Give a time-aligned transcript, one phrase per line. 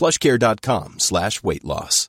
[0.00, 2.08] plushcare.com slash weight loss.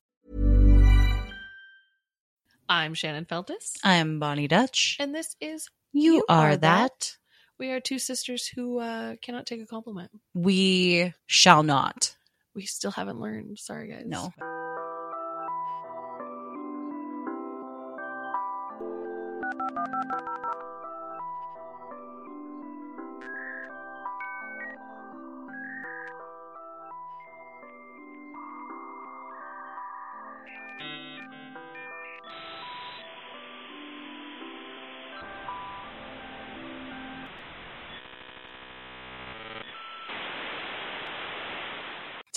[2.70, 4.96] I'm Shannon Feltus, I'm Bonnie Dutch.
[4.98, 7.18] and this is You, are, that.
[7.60, 10.10] We are two sisters who uh, cannot take a compliment.
[10.34, 12.16] We shall not.
[12.56, 13.60] We still haven't learned.
[13.60, 14.04] Sorry, guys.
[14.06, 14.32] No.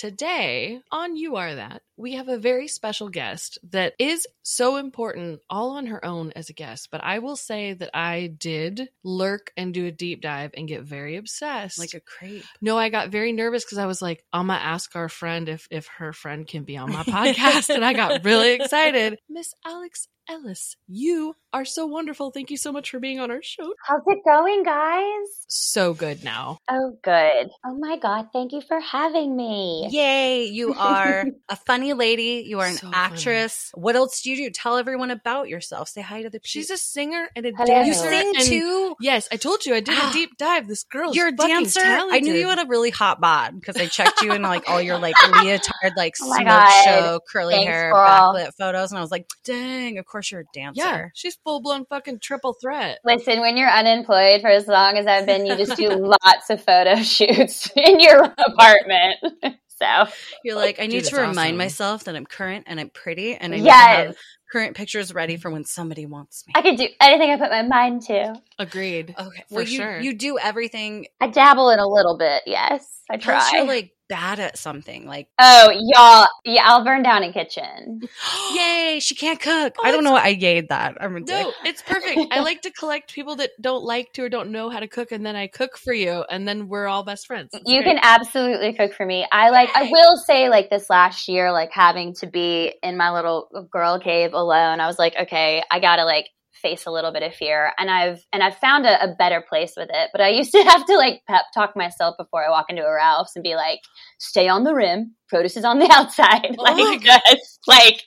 [0.05, 5.41] Today on You Are That, we have a very special guest that is so important
[5.49, 6.89] all on her own as a guest.
[6.93, 10.83] But I will say that I did lurk and do a deep dive and get
[10.83, 11.79] very obsessed.
[11.79, 12.45] Like a creep.
[12.61, 15.67] no, I got very nervous because I was like, I'm gonna ask our friend if
[15.71, 19.19] if her friend can be on my podcast, and I got really excited.
[19.31, 22.31] Miss Alex Ellis, you are so wonderful.
[22.31, 23.75] Thank you so much for being on our show.
[23.87, 25.27] How's it going, guys?
[25.49, 26.59] So good now.
[26.69, 27.51] Oh, good.
[27.65, 28.29] Oh my God.
[28.33, 29.87] Thank you for having me.
[29.91, 32.43] Yay, you are a funny lady.
[32.47, 32.95] You are an So funny.
[32.97, 33.71] actress.
[33.75, 34.51] What else do you do?
[34.51, 35.91] Tell everyone about yourself.
[35.91, 36.47] Say hi to the people.
[36.47, 37.67] She's a singer and a Hello.
[37.67, 37.89] dancer.
[37.89, 38.97] You sing and- too?
[39.01, 40.67] Yes, I told you I did a deep dive.
[40.69, 41.15] This girl.
[41.15, 41.81] You're a fucking dancer.
[41.85, 44.81] I knew you had a really hot bod because I checked you in like all
[44.81, 46.83] your like leotard, like Oh smoke God.
[46.85, 48.35] show, curly Thanks, hair, girl.
[48.35, 50.81] backlit photos, and I was like, dang, of course you're a dancer.
[50.83, 52.99] Yeah, she's full blown fucking triple threat.
[53.05, 55.89] Listen, when you're unemployed for as long as I've been, you just do
[56.25, 59.17] lots of photo shoots in your apartment.
[59.69, 60.07] so,
[60.45, 61.57] You're like, I need that's to remind awesome.
[61.57, 64.17] myself that I'm current and I'm pretty and I need to have
[64.53, 66.53] current pictures ready for when somebody wants me.
[66.57, 68.41] I could do anything I put my mind to.
[68.59, 69.15] Agreed.
[69.19, 70.01] Okay, For well, you, sure.
[70.01, 71.07] you do everything.
[71.21, 72.45] I dabble in a little bit.
[72.47, 73.59] Yes, I Plus, try.
[73.59, 75.07] you're like bad at something.
[75.07, 76.27] Like, oh, y'all.
[76.45, 78.03] Yeah, I'll burn down a kitchen.
[78.55, 79.75] yay, she can't cook.
[79.79, 80.13] Oh, I don't know.
[80.13, 80.97] why I yayed that.
[81.01, 82.33] I'm No, it's perfect.
[82.33, 85.13] I like to collect people that don't like to or don't know how to cook,
[85.13, 87.51] and then I cook for you, and then we're all best friends.
[87.53, 87.97] It's you great.
[87.97, 89.27] can absolutely cook for me.
[89.31, 93.11] I like I will say like this last year like having to be in my
[93.11, 94.81] little girl cave alone.
[94.81, 96.29] I was like, okay, I got to like
[96.65, 99.75] face a little bit of fear and I've and I've found a, a better place
[99.77, 100.11] with it.
[100.13, 102.93] But I used to have to like pep talk myself before I walk into a
[102.93, 103.81] Ralphs and be like,
[104.19, 106.57] stay on the rim, produce is on the outside.
[106.59, 108.03] Oh like just like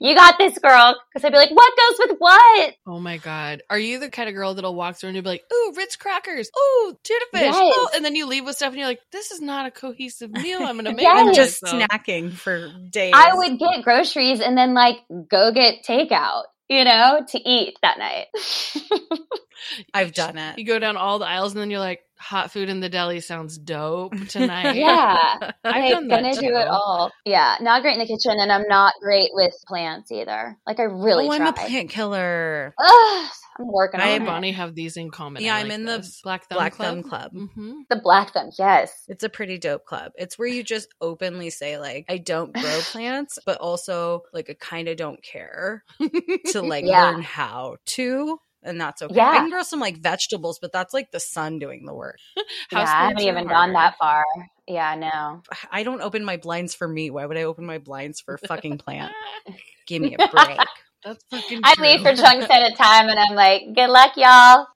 [0.00, 2.74] you got this girl because I'd be like, what goes with what?
[2.86, 5.30] Oh my god, are you the kind of girl that'll walk through and you'll be
[5.30, 7.54] like, "Ooh, Ritz crackers, ooh, tuna fish," Yes.
[7.56, 10.30] oh, and then you leave with stuff, and you're like, "This is not a cohesive
[10.30, 10.62] meal.
[10.62, 11.26] I'm gonna make Yes.
[11.26, 13.12] I'm just myself." snacking for days.
[13.14, 14.96] I would get groceries and then like
[15.28, 18.26] go get takeout, you know, to eat that night.
[19.94, 20.58] I've done it.
[20.58, 23.20] You go down all the aisles, and then you're like, "Hot food in the deli
[23.20, 25.16] sounds dope tonight." yeah.
[25.64, 26.40] I've I'm done gonna too.
[26.40, 27.10] do it all.
[27.24, 30.56] Yeah, not great in the kitchen, and I'm not great with plants either.
[30.66, 32.74] Like I really oh, I'm a plant killer.
[32.78, 34.26] Ugh, I'm working I on and it.
[34.26, 35.42] Bonnie have these in common.
[35.42, 36.10] Yeah, I I'm like in the.
[36.22, 36.88] Black Thumb Black Club.
[36.88, 37.32] Thumb Club.
[37.32, 39.04] hmm The black thumb, yes.
[39.08, 40.12] It's a pretty dope club.
[40.16, 44.56] It's where you just openly say like I don't grow plants, but also like I
[44.58, 45.84] kind of don't care
[46.48, 47.02] to like Yeah.
[47.10, 49.14] learn how to, and that's okay.
[49.14, 49.30] Yeah.
[49.30, 52.18] I can grow some like vegetables, but that's like the sun doing the work.
[52.72, 54.24] yeah, I haven't are even gone that far.
[54.68, 55.42] Yeah, no.
[55.70, 57.10] I don't open my blinds for me.
[57.10, 59.12] Why would I open my blinds for a fucking plant?
[59.86, 60.58] Give me a break.
[61.06, 61.60] That's fucking.
[61.62, 64.66] I leave for chunks at a time, and I'm like, good luck, y'all.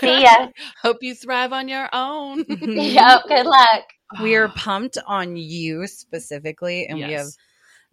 [0.00, 0.48] See ya.
[0.82, 2.44] Hope you thrive on your own.
[2.48, 3.84] yep, good luck.
[4.20, 7.36] we are pumped on you specifically, and we have Yes.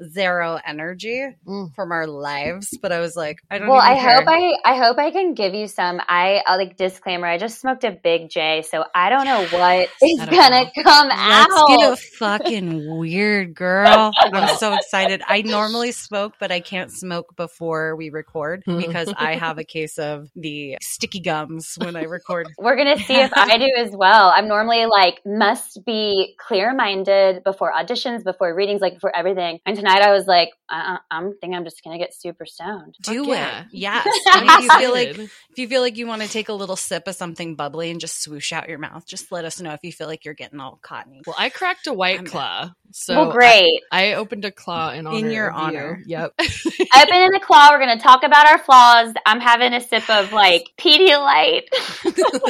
[0.10, 1.74] Zero energy Mm.
[1.76, 2.78] from our lives.
[2.82, 3.68] But I was like, I don't.
[3.68, 4.26] Well, I hope.
[4.28, 6.00] I I hope I can give you some.
[6.08, 7.28] I uh, like disclaimer.
[7.28, 10.84] I just smoked a big J, so I don't know what is gonna know.
[10.84, 11.68] come Let's out.
[11.68, 14.12] get fucking weird, girl.
[14.22, 15.22] I'm so excited.
[15.28, 19.98] I normally smoke, but I can't smoke before we record because I have a case
[20.00, 22.48] of the sticky gums when I record.
[22.58, 24.32] We're gonna see if I do as well.
[24.36, 29.60] I'm normally like must be clear minded before auditions, before readings, like before everything.
[29.66, 32.96] And tonight I was like, uh, I'm think I'm just gonna get super stoned.
[33.02, 33.62] Do Fuck yeah.
[33.62, 33.68] it.
[33.72, 34.08] Yes.
[34.36, 37.08] If you feel like if you feel like you want to take a little sip
[37.08, 39.92] of something bubbly and just swoosh out your mouth, just let us know if you
[39.92, 41.22] feel like you're getting all cottony.
[41.26, 42.72] Well, I cracked a white I'm- claw.
[42.96, 43.82] So well, great.
[43.92, 45.64] I, I opened a claw in honor your of you.
[45.80, 46.04] honor.
[46.06, 46.34] Yep.
[46.40, 47.70] Open in the claw.
[47.72, 49.14] We're gonna talk about our flaws.
[49.26, 51.64] I'm having a sip of like Pedialyte.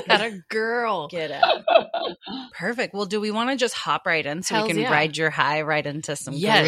[0.07, 1.07] Got a girl.
[1.07, 1.41] Get it.
[2.53, 2.93] Perfect.
[2.93, 4.91] Well, do we want to just hop right in so Hells we can yeah.
[4.91, 6.67] ride your high right into some Yes.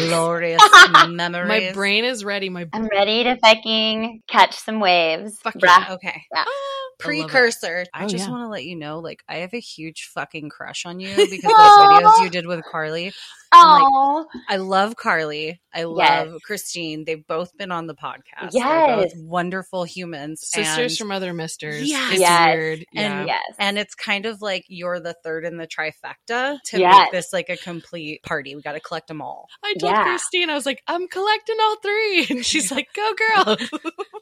[0.58, 1.48] Glorious memories?
[1.48, 2.48] My brain is ready.
[2.48, 5.38] My I'm ready to fucking catch some waves.
[5.40, 5.90] Fuck Bruh.
[5.90, 6.22] Okay.
[6.34, 6.44] Yeah.
[6.46, 7.84] Ah, precursor.
[7.86, 8.30] Oh, I, Oh, just yeah.
[8.30, 11.42] want to let you know, like, I have a huge fucking crush on you because
[11.42, 13.12] those videos you did with Carly.
[13.52, 15.60] I'm like, Oh, I love Carly.
[15.74, 17.04] I love Christine.
[17.04, 18.52] They've both been on the podcast.
[18.52, 19.14] They're both Yes.
[19.18, 20.40] wonderful humans.
[20.42, 21.88] sisters and, from other misters.
[21.88, 22.12] Yes.
[22.12, 22.54] It's Yes.
[22.56, 22.84] weird.
[22.92, 23.18] Yeah.
[23.20, 23.42] And- yes.
[23.58, 26.96] and it's kind of like you're the third in the trifecta to Yes.
[26.98, 28.54] make this like a complete party.
[28.56, 29.48] We got to collect them all.
[29.62, 30.02] I told Yeah.
[30.04, 32.26] Christine, I was like, I'm collecting all three.
[32.36, 33.56] And she's like, go girl.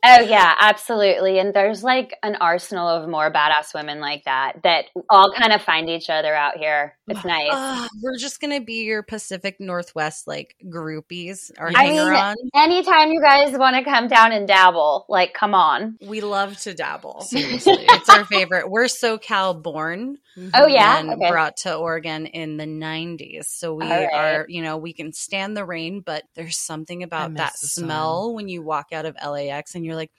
[0.06, 1.38] Oh yeah, absolutely.
[1.38, 5.62] And there's like an arsenal of more badass women like that that all kind of
[5.62, 6.94] find each other out here.
[7.08, 7.48] It's nice.
[7.50, 12.36] Ugh, we're just gonna be your Pacific Northwest like groupies or I hanger mean, on.
[12.54, 15.96] Anytime you guys want to come down and dabble, like come on.
[16.06, 17.22] We love to dabble.
[17.22, 17.72] Seriously.
[17.78, 18.70] it's our favorite.
[18.70, 20.18] We're SoCal born.
[20.52, 21.30] Oh yeah, and okay.
[21.30, 23.44] brought to Oregon in the 90s.
[23.44, 24.12] So we All right.
[24.12, 27.84] are, you know, we can stand the rain, but there's something about that the sun.
[27.84, 30.10] smell when you walk out of LAX and you're like,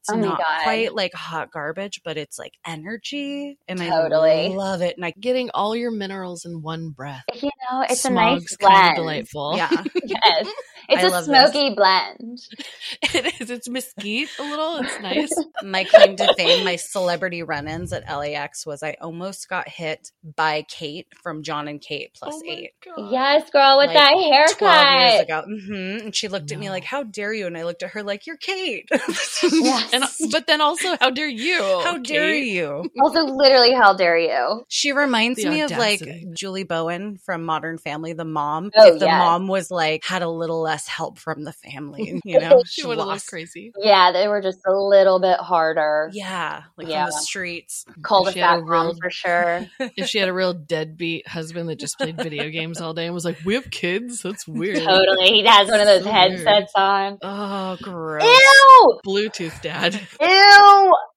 [0.00, 0.62] it's Oh not God.
[0.62, 3.58] quite like hot garbage, but it's like energy.
[3.68, 4.46] And Totally.
[4.46, 4.96] I love it.
[4.96, 7.24] And I, Getting all your minerals in one breath.
[7.34, 8.88] You know, it's a Smog's nice kind blend.
[8.90, 9.52] of delightful.
[9.56, 9.84] yeah.
[10.04, 10.48] Yes.
[10.90, 11.52] It's I a love this.
[11.52, 12.40] smoky blend.
[13.02, 13.50] it is.
[13.50, 14.76] It's mesquite a little.
[14.78, 15.30] It's nice.
[15.62, 20.10] my claim to fame, my celebrity run ins at LAX was I almost got hit
[20.36, 22.72] by Kate from Jon and Kate plus Oh eight.
[22.84, 23.10] God.
[23.12, 25.20] Yes, girl, with Like, that 12 years haircut.
[25.20, 25.42] ago.
[25.46, 27.46] hmm And she looked at me like, How dare you?
[27.46, 28.88] And I looked at her like, You're Kate.
[29.42, 29.90] Yes.
[29.92, 31.58] And but then also, how dare you?
[31.82, 32.84] How dare you?
[33.00, 34.64] Also, literally, how dare you?
[34.68, 36.02] She reminds The me of like.
[36.34, 38.70] Julie Bowen from Modern Family, the mom.
[38.76, 39.18] Oh, if the yes.
[39.18, 42.98] mom was like had a little less help from the family, you know, She would
[42.98, 43.72] have looked crazy.
[43.78, 46.10] Yeah, they were just a little bit harder.
[46.12, 47.04] Yeah, like Yeah.
[47.04, 47.84] on the streets.
[48.02, 49.66] Cul-de-sac She a mom real- for sure.
[49.96, 53.14] If she had a real deadbeat husband that just played video games all day and
[53.14, 54.76] was like, "We have kids," that's weird.
[54.82, 55.26] totally.
[55.32, 57.18] He has one of those So headsets on.
[57.22, 58.22] Oh, gross.
[58.24, 59.00] Ew!
[59.06, 59.94] Bluetooth dad.
[59.94, 60.00] Ew!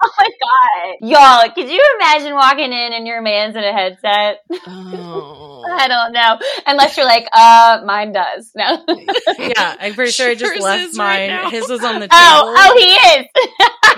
[0.06, 0.96] Oh my god.
[1.10, 4.40] Y'all, could you imagine walking in and your man's in a headset?
[4.68, 5.64] Oh.
[5.70, 6.40] I don't know.
[6.68, 8.52] Unless you're like, uh, mine does.
[8.56, 8.84] No.
[9.40, 11.52] Yeah, I'm pretty sure I just Yours left is right mine.
[11.52, 12.12] His was on the table.
[12.14, 13.28] oh, oh, he is.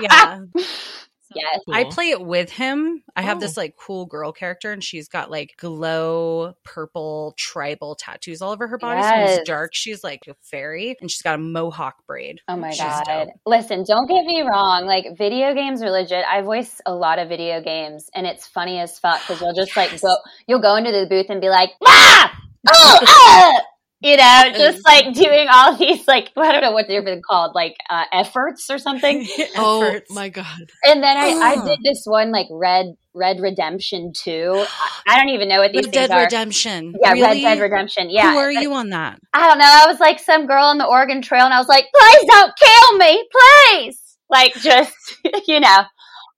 [0.00, 0.40] yeah.
[1.34, 1.60] yes.
[1.70, 3.02] I play it with him.
[3.14, 3.40] I have Oh.
[3.40, 8.66] this like cool girl character, and she's got like glow purple tribal tattoos all over
[8.68, 9.02] her body.
[9.02, 12.40] So it's dark, she's like a fairy, and she's got a mohawk braid.
[12.48, 13.04] Oh my She's god.
[13.06, 13.28] dope.
[13.44, 14.86] Listen, don't get me wrong.
[14.86, 16.24] Like video games are legit.
[16.28, 19.76] I voice a lot of video games and it's funny as fuck because you'll just
[19.76, 20.16] like go
[20.46, 22.38] you'll go into the booth and be like, ah!
[22.68, 23.60] Oh, ah!
[24.06, 27.56] You know, just like doing all these like I don't know what they've been called,
[27.56, 29.26] like uh, efforts or something.
[29.56, 30.70] Oh my god.
[30.84, 34.54] And then I, I did this one like Red Red Redemption 2.
[34.56, 34.66] I-
[35.08, 36.22] I don't even know what these Red things Dead are.
[36.24, 36.94] Redemption.
[37.02, 37.22] Yeah, Really?
[37.44, 38.10] Red Dead Redemption.
[38.10, 38.32] Yeah.
[38.32, 39.18] Who are But- you on that?
[39.34, 39.64] I don't know.
[39.68, 42.52] I was like some girl on the Oregon Trail, and I was like, "Please don't
[42.56, 44.94] kill me, please!" Like just
[45.48, 45.78] you know,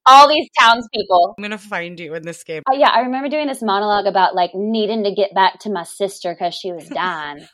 [0.09, 1.35] all these townspeople.
[1.37, 2.63] I'm gonna find you in this game.
[2.71, 5.83] Uh, yeah, I remember doing this monologue about like needing to get back to my
[5.83, 7.47] sister because she was dying.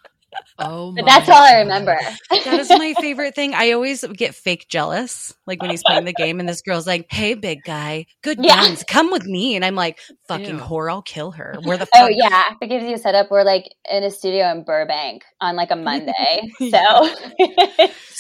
[0.58, 1.98] Oh my but that's all I remember.
[2.30, 3.54] That is my favorite thing.
[3.54, 7.08] I always get fake jealous, like when he's playing the game and this girl's like,
[7.12, 8.56] "Hey, big guy, good Yeah.
[8.62, 10.64] guns, come with me," and I'm like, "Fucking Ew.
[10.64, 12.06] whore, I'll kill her." Where the oh, fuck?
[12.06, 13.30] Oh yeah, it gives you a setup.
[13.32, 17.10] We're like in a studio in Burbank on like a Monday, so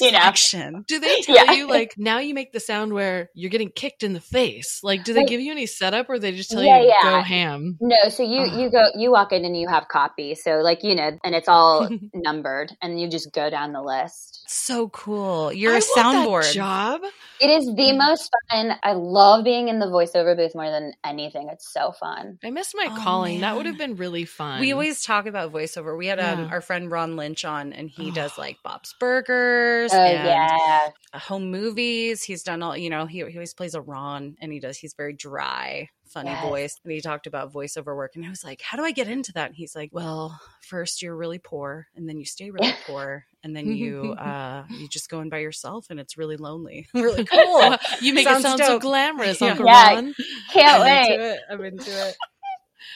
[0.02, 0.18] you know.
[0.18, 0.84] action.
[0.88, 1.52] Do they tell Yeah.
[1.54, 4.82] you like now you make the sound where you're getting kicked in the face?
[4.84, 7.10] Like, do they Like- give you any setup, or they just tell Yeah, you yeah.
[7.12, 7.78] go ham?
[7.82, 8.60] No, so you Ugh.
[8.60, 10.36] you go you walk in and you have copy.
[10.36, 14.44] So like you know, and it's all numbered, and you just go down the list.
[14.48, 15.52] So cool.
[15.54, 16.54] You're I a want that soundboard.
[16.54, 17.02] job.
[17.40, 18.76] It is the most fun.
[18.84, 21.50] I love being in the voiceover booth more than anything.
[21.52, 22.40] It's so fun.
[22.44, 23.42] I missed my Oh, calling.
[23.42, 24.60] That would have been really fun.
[24.62, 25.98] We always talk about voiceover.
[25.98, 26.50] We had um, Yeah.
[26.50, 31.52] our friend Ron Lynch on, and he does like Bob's Burgers Oh and yeah, home
[31.52, 32.24] movies.
[32.24, 34.94] He's done all, you know, he, he always plays a Ron, and he does, he's
[34.96, 36.44] very dry, funny Yes.
[36.50, 36.80] voice.
[36.84, 39.32] And he talked about voiceover work, and I was like, how do I get into
[39.34, 39.48] that?
[39.48, 43.56] And he's like, well, first you're really poor, and then you stay really poor, and
[43.56, 46.88] then you uh you just go in by yourself, and it's really lonely.
[46.96, 47.76] really cool.
[48.02, 49.52] you make Sounds it sound so glamorous, Yeah.
[49.52, 49.94] Uncle Yeah.
[49.94, 50.14] Ron.
[50.52, 51.12] can't I'm wait.
[51.14, 51.40] into it.
[51.52, 52.16] I'm into it.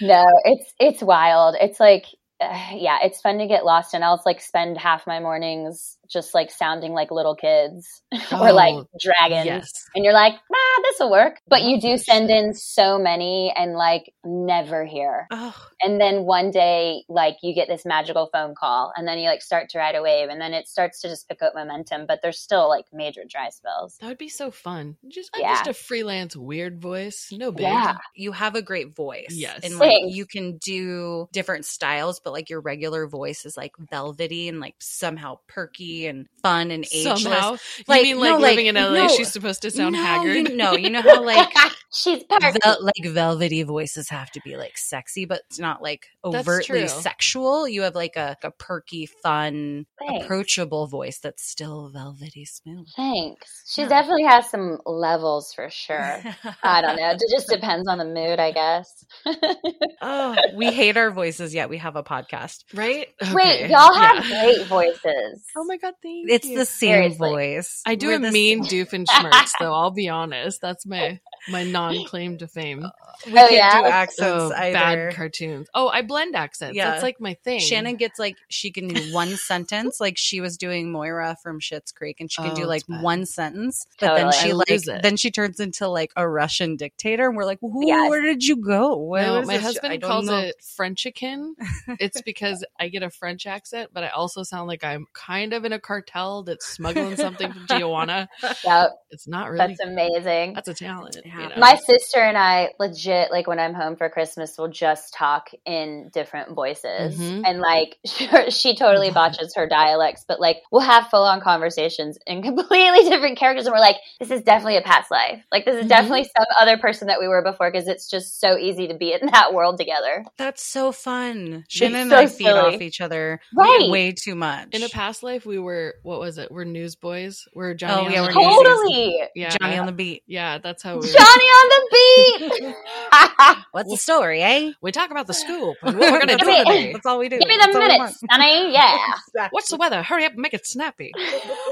[0.02, 1.56] No, it's it's wild.
[1.60, 2.06] It's like,
[2.40, 6.34] uh, yeah, it's fun to get lost, and I'll like spend half my mornings just
[6.34, 8.02] like sounding like little kids
[8.32, 9.46] or like Oh, dragons.
[9.46, 9.72] Yes.
[9.96, 11.38] And you're like, ah, this will work.
[11.48, 15.28] But you do send in so many and like never hear.
[15.32, 19.28] Oh, And then one day, like you get this magical phone call, and then you
[19.30, 22.06] like start to ride a wave, and then it starts to just pick up momentum.
[22.08, 23.98] But there's still like major dry spells.
[24.02, 24.98] That would be so fun.
[25.08, 25.54] Just Yeah.
[25.56, 27.30] just a freelance weird voice.
[27.32, 27.64] No big.
[27.64, 27.98] Yeah.
[28.16, 29.28] you have a great voice.
[29.32, 29.60] Yes.
[29.64, 30.16] And like Thanks.
[30.16, 34.76] you can do different styles, but like your regular voice is like velvety and like
[34.80, 37.24] somehow perky and fun and ageless.
[37.24, 37.58] Somehow.
[37.88, 39.08] Like, you mean like no, like, living in LA, no.
[39.10, 40.50] she's supposed to sound no, haggard?
[40.50, 41.50] You know, you know how like
[41.92, 42.60] She's perfect.
[42.64, 47.68] vel- like velvety voices have to be like sexy, but it's not like overtly sexual.
[47.68, 50.26] You have like a, a perky, fun, Thanks.
[50.26, 52.88] approachable voice that's still velvety smooth.
[52.96, 53.64] Thanks.
[53.68, 53.88] She Yeah.
[53.90, 56.22] definitely has some levels for sure.
[56.64, 57.10] I don't know.
[57.12, 59.06] It just depends on the mood, I guess.
[60.02, 62.64] oh, we hate our voices yet we have a podcast.
[62.74, 63.08] right?
[63.34, 64.42] Wait, y'all have Yeah.
[64.44, 65.44] great voices.
[65.58, 66.58] Oh my god, thank It's you.
[66.58, 67.30] the same Seriously.
[67.30, 67.82] voice.
[67.86, 69.74] I do We're a the mean same- doofenshmirtz though.
[69.74, 70.62] I'll be honest.
[70.62, 72.84] That's my my non claim to fame.
[72.84, 72.90] Uh,
[73.26, 73.82] we Oh, can't yeah?
[73.82, 74.74] do accents Oh, either.
[74.74, 75.68] bad cartoons.
[75.74, 76.76] Oh, I blend accents.
[76.76, 76.92] Yeah.
[76.92, 77.60] That's like my thing.
[77.60, 81.92] Shannon gets like she can do one sentence, like she was doing Moira from Schitt's
[81.92, 84.22] Creek, and she can Oh, do like one sentence, but Totally.
[84.22, 87.60] then she I like then she turns into like a Russian dictator, and we're like,
[87.62, 88.10] Who, Yes.
[88.10, 88.96] where did you go?
[88.96, 89.60] What No, my this shit?
[89.60, 90.40] I husband don't calls know.
[90.40, 91.54] it Frenchican.
[92.00, 95.66] it's because I get a French accent, but I also sound like I'm kind of
[95.66, 98.28] in a cartel that's smuggling something from Tijuana.
[98.64, 99.68] Yep, It's not really.
[99.68, 100.54] that's amazing.
[100.54, 101.18] That's a talent.
[101.38, 101.56] You know?
[101.58, 106.10] My sister and I legit like when I'm home for Christmas we'll just talk in
[106.14, 107.44] different voices Mhm.
[107.46, 107.98] and like
[108.52, 113.38] she totally botches her dialects but like we'll have full on conversations in completely different
[113.38, 115.90] characters and we're like this is definitely a past life like this is Mhm.
[115.90, 119.14] definitely some other person that we were before because it's just so easy to be
[119.14, 121.66] in that world together That's so fun.
[121.68, 122.76] Shannon and so I feed silly.
[122.76, 123.90] off each other Right.
[123.90, 124.70] way too much.
[124.74, 126.52] in a past life, we were what was it?
[126.52, 127.46] We're newsboys.
[127.54, 128.08] We're Johnny.
[128.08, 128.36] Oh, yeah, we're Beat.
[128.36, 128.58] newsies.
[128.58, 130.24] totally Yeah, Johnny on the beat.
[130.28, 131.08] Yeah, that's how we.
[131.20, 132.76] Johnny on the beat
[133.72, 134.72] What's the story, eh?
[134.82, 136.92] We talk about the scoop and what we're gonna do me- today.
[136.94, 137.40] That's all we do.
[137.40, 138.32] give me That's the all we minutes want.
[138.32, 140.02] Sonny yeah What's the weather?
[140.04, 141.12] Hurry up and make it snappy.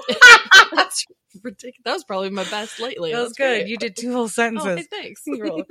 [0.73, 1.05] That's
[1.43, 1.81] ridiculous.
[1.85, 3.11] That was probably my best lately.
[3.11, 3.59] That was That's good.
[3.61, 3.67] great.
[3.67, 4.87] You did two whole Oh, sentences.
[4.91, 5.21] hey, thanks.
[5.25, 5.45] You're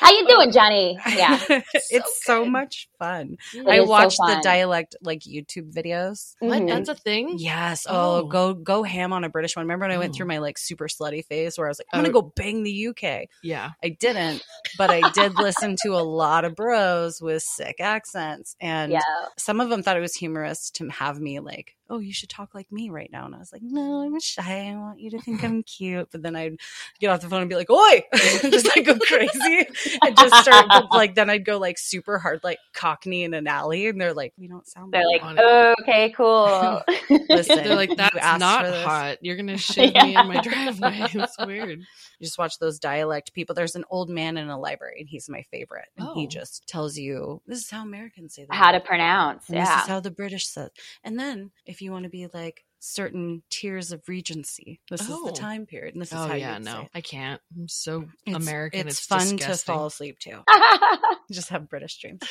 [0.00, 1.38] how you doing Johnny yeah
[1.74, 2.50] it's so good.
[2.52, 3.36] much fun.
[3.54, 6.34] It I is so watched the dialect like YouTube videos.
[6.40, 6.62] What?
[6.62, 6.68] Mhm.
[6.68, 7.34] That's a thing.
[7.38, 7.86] Yes.
[7.88, 8.22] Oh, Oh.
[8.26, 9.64] go go ham on a British one.
[9.66, 10.16] Remember when I went Oh.
[10.16, 12.22] through my like super slutty phase where I was like, I'm gonna Oh.
[12.22, 13.28] go bang the UK.
[13.42, 13.70] Yeah.
[13.84, 14.42] I didn't,
[14.78, 19.00] but I did listen to a lot of bros with sick accents, and yeah
[19.38, 22.54] some of them thought it was humorous to have me like, "Oh, you should talk
[22.54, 24.70] like me right now," and I was like, "No, I'm shy.
[24.70, 26.56] I want you to think I'm cute." But then I'd
[26.98, 29.66] get off the phone and be like, "Oi!" just like go crazy
[30.02, 33.86] and just start like then I'd go like super hard like Cockney in an alley,
[33.88, 36.82] and they're like, "We don't sound." they're like that." on oh, okay cool
[37.28, 39.18] Listen, They're like, that's not hot.
[39.20, 40.40] You're gonna shiv me in my Yeah.
[40.42, 41.06] driveway.
[41.12, 41.82] It's weird.
[42.22, 43.52] You just watch those dialect people.
[43.52, 45.88] There's an old man in a library, and he's my favorite.
[45.96, 46.28] And he Oh.
[46.28, 48.54] just tells you this is how Americans say that.
[48.54, 50.70] how to pronounce And This is how the British says.
[51.02, 55.26] And then if you want to be like certain tiers of regency, this is Oh.
[55.26, 56.88] the time period, and this is Oh how yeah, you no, say it.
[56.94, 57.40] I can't.
[57.56, 58.80] I'm so It's, American.
[58.80, 59.48] It's, It's, fun disgusting.
[59.54, 60.42] to fall asleep to.
[61.32, 62.22] Just have British dreams.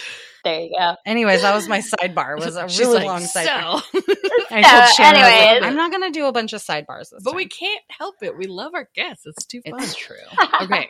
[0.43, 2.37] there you go Anyways, that was my sidebar.
[2.37, 3.81] It was a really like, long sidebar.
[3.81, 4.01] "So."
[4.51, 5.63] I So, told Shannon, I was like, anyways.
[5.63, 7.37] I'm not going to do a bunch of sidebars this but time.
[7.37, 8.37] we can't help it.
[8.37, 9.25] We love our guests.
[9.25, 9.81] It's too fun.
[9.81, 10.15] It's true.
[10.63, 10.89] okay.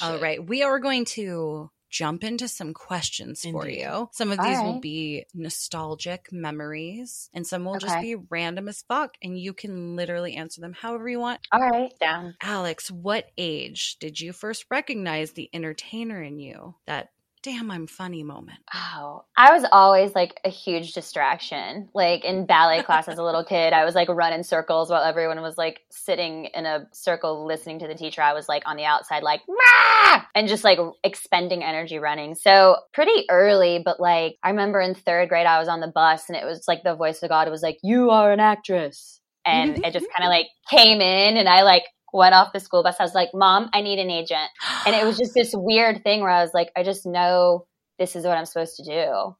[0.00, 0.22] All Shit.
[0.22, 0.46] right.
[0.46, 4.08] We are going to jump into some questions for you.
[4.12, 9.16] Some of these will be nostalgic memories, and some will just be random as fuck,
[9.22, 11.40] and you can literally answer them however you want.
[11.52, 17.10] all right down Alex, what age did you first recognize the entertainer in you that
[17.42, 18.58] damn, I'm funny moment?
[18.74, 21.88] Oh, I was always like a huge distraction.
[21.94, 25.40] Like in ballet class as a little kid, I was like running circles while everyone
[25.40, 28.22] was like sitting in a circle listening to the teacher.
[28.22, 30.22] I was like on the outside, like, Mah!
[30.34, 32.34] and just like expending energy running.
[32.34, 36.28] So pretty early, but like I remember in third grade, I was on the bus
[36.28, 39.20] and it was like the voice of God was like, You are an actress.
[39.46, 42.82] And it just kind of like came in and I like went off the school
[42.82, 42.96] bus.
[42.98, 44.48] I was like, Mom, I need an agent.
[44.86, 47.66] And it was just this weird thing where I was like, I just know
[47.98, 49.36] this is what I'm supposed to do.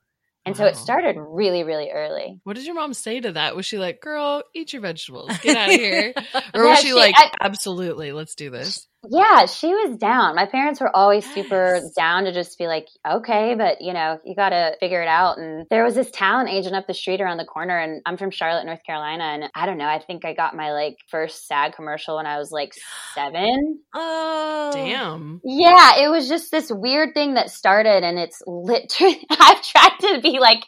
[0.47, 2.41] And so it started really, really early.
[2.45, 3.55] What did your mom say to that?
[3.55, 6.15] Was she like, "Girl, eat your vegetables, get out of here,"
[6.55, 8.89] or Yeah, was she, she- like, I- "Absolutely, let's do this"?
[9.09, 10.35] Yeah, she was down.
[10.37, 11.95] My parents were always super Yes.
[11.95, 15.39] down to just be like, okay, but you know, you got to figure it out.
[15.39, 18.31] And there was this talent agent up the street around the corner, and I'm from
[18.31, 19.25] Charlotte, North Carolina.
[19.25, 22.39] And I don't know, I think I got my like first SAG commercial when I
[22.39, 22.75] was like
[23.15, 23.81] seven.
[23.95, 25.41] Oh, Damn.
[25.45, 30.21] Yeah, it was just this weird thing that started, and it's literally, I've tried to
[30.21, 30.61] be like,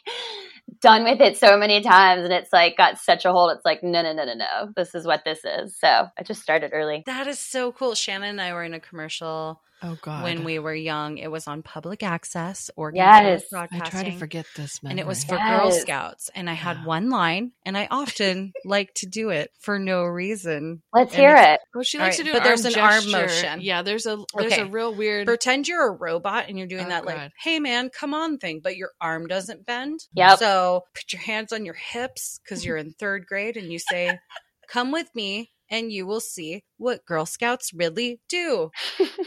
[0.83, 3.81] done with it so many times and it's like got such a hold it's like
[3.81, 4.71] no no no no no.
[4.75, 5.75] This is what this is.
[5.75, 7.03] So i just started early.
[7.05, 7.95] That is so cool.
[7.95, 10.23] Shannon and I were in a commercial Oh God.
[10.23, 11.17] when we were young.
[11.17, 13.43] It was on public access or Yes.
[13.53, 15.43] I try to forget this, and it was memory.
[15.45, 16.29] for Girl Scouts.
[16.33, 16.85] And I had Yeah.
[16.85, 20.81] one line, and I often like to do it for no reason.
[20.93, 22.41] let's And hear it Well, she likes right, to do it.
[22.41, 23.61] but an there's arm an arm motion.
[23.61, 24.61] Yeah, there's a there's Okay.
[24.61, 25.27] a real weird.
[25.27, 28.61] Pretend you're a robot and you're doing Oh, that like, hey man, come on thing,
[28.63, 29.99] but your arm doesn't bend.
[30.13, 30.35] Yeah.
[30.35, 34.17] So put your hands on your hips because you're in third grade and you say,
[34.69, 38.69] come with me and you will see what Girl Scouts really do.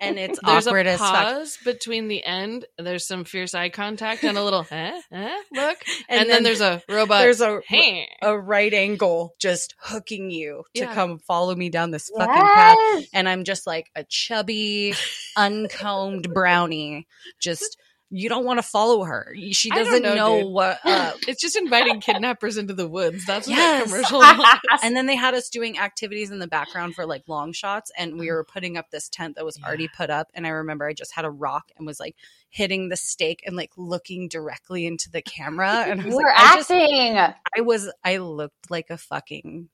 [0.00, 1.12] And it's There's awkward a as fuck.
[1.12, 2.64] pause between the end.
[2.78, 5.78] There's some fierce eye contact and a little, eh, eh, look,
[6.08, 7.20] and, And then, then there's a robot.
[7.20, 8.08] There's a hey.
[8.22, 10.94] a right angle just hooking you to Yeah.
[10.94, 13.04] come follow me down this fucking path.
[13.12, 14.94] And I'm just like a chubby,
[15.36, 17.06] uncombed brownie.
[17.40, 17.76] Just
[18.10, 19.32] you don't want to follow her.
[19.52, 21.14] She doesn't know, know, what up.
[21.14, 23.24] Uh, it's just inviting kidnappers into the woods.
[23.24, 23.84] That's what Yes.
[23.84, 24.80] that commercial was.
[24.82, 28.18] and then they had us doing activities in the background for like long shots and
[28.18, 28.34] we mm-hmm.
[28.34, 31.14] were putting up this tent that was already put up and i remember i just
[31.14, 32.16] had a rock and was like
[32.48, 36.24] hitting the stake and like looking directly into the camera and i was you like
[36.24, 37.16] were I, just, acting
[37.56, 39.68] I was i looked like a fucking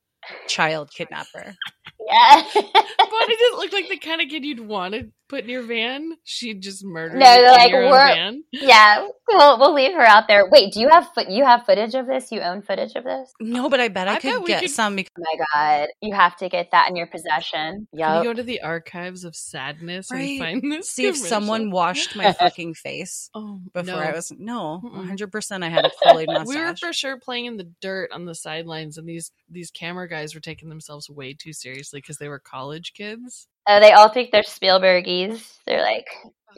[0.49, 1.57] child kidnapper
[2.07, 5.63] yes Bonnie didn't look like the kind of kid you'd want to put in your
[5.65, 6.13] van.
[6.23, 8.45] She'd just murder No, you they're in like, your own we're- van.
[8.53, 11.95] yeah we'll, we'll leave her out there wait do you have foot you have footage
[11.97, 14.47] of this you own footage of this no but i bet i, I could bet
[14.47, 17.89] get could- some because oh my god you have to get that in your possession
[17.93, 20.39] Can you yep go to the archives of sadness Right.
[20.41, 20.91] and find this?
[20.91, 23.99] see if someone washed my fucking face Oh, before no.
[24.01, 25.09] i was no Mm-mm.
[25.19, 28.27] 100% i had a kool-aid mustache We were for sure playing in the dirt on
[28.27, 32.29] the sidelines, and these these camera guys were taking themselves way too seriously because they
[32.29, 33.47] were college kids.
[33.69, 36.07] oh they all think they're spielbergies they're like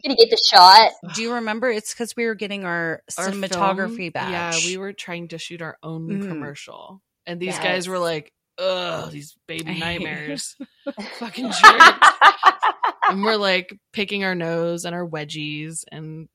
[0.04, 3.96] gonna get the shot do you remember it's because we were getting our, Our cinematography
[3.96, 4.30] film- badge
[4.64, 6.28] Yeah, we were trying to shoot our own Mhm.
[6.28, 7.62] commercial, and these Yes.
[7.62, 10.56] guys were like, "Ugh, these baby nightmares,
[11.18, 12.08] fucking jerks."
[13.10, 16.28] and we're like picking our nose and our wedgies, and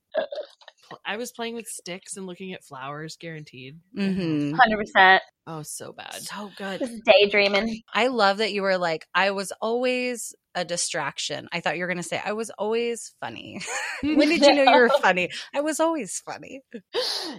[0.93, 3.79] pl- I was playing with sticks and looking at flowers, guaranteed.
[3.97, 4.53] Mhm.
[4.53, 6.15] 100% Oh, so bad.
[6.21, 6.79] So good.
[6.79, 11.49] just daydreaming I love that you were like, I was always a distraction.
[11.51, 13.59] I thought you were going to say, I was always funny.
[14.03, 15.29] when did you know you were funny?
[15.53, 16.61] I was always funny.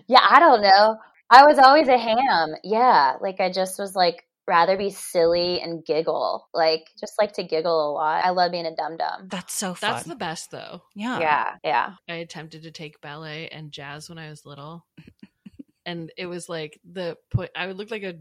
[0.07, 0.97] yeah, I don't know.
[1.31, 2.55] I was always a ham.
[2.63, 6.49] Yeah, like I just was like rather be silly and giggle.
[6.53, 8.25] Like just like to giggle a lot.
[8.25, 9.29] I love being a dum dum.
[9.29, 9.93] That's so fun.
[9.93, 10.83] That's the best, though.
[10.95, 11.19] yeah.
[11.21, 11.93] Yeah, yeah.
[12.09, 14.87] I attempted to take ballet and jazz when I was little,
[15.87, 17.51] and it was like the put.
[17.57, 18.15] I would look like a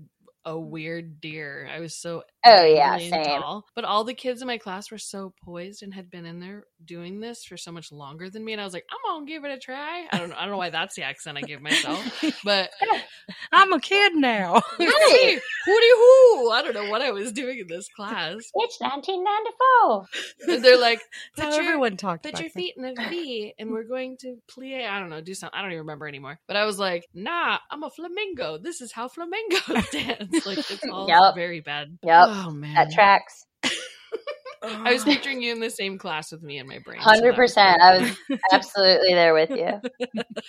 [0.45, 1.69] a weird deer.
[1.73, 3.11] I was so Oh, yeah, same.
[3.11, 3.65] tall.
[3.73, 6.65] But all the kids in my class were so poised and had been in there
[6.83, 9.45] doing this for so much longer than me, and I was like, I'm gonna give
[9.45, 10.05] it a try.
[10.11, 10.35] I don't know.
[10.37, 12.69] I don't know why that's the accent I give myself, but
[13.53, 14.61] I'm a kid now.
[14.77, 16.49] hey, hooty hoo!
[16.51, 18.35] I don't know what I was doing in this class.
[18.55, 20.53] It's 1994.
[20.55, 20.99] And they're like,
[21.35, 22.63] put how your everyone talked put back your then.
[22.63, 24.85] feet in a V and we're going to plie.
[24.87, 25.57] I don't know, do something.
[25.57, 26.39] I don't even remember anymore.
[26.47, 28.57] But I was like, nah, I'm a flamingo.
[28.57, 30.32] This is how flamingos dance.
[30.45, 31.35] Like it's all Yep.
[31.35, 31.97] very bad.
[32.03, 32.27] Yep.
[32.29, 32.73] Oh man.
[32.75, 33.45] That tracks.
[34.63, 36.99] I was picturing you in the same class with me in my brain.
[36.99, 37.81] Hundred percent.
[37.81, 38.17] I was
[38.51, 39.81] absolutely there with you.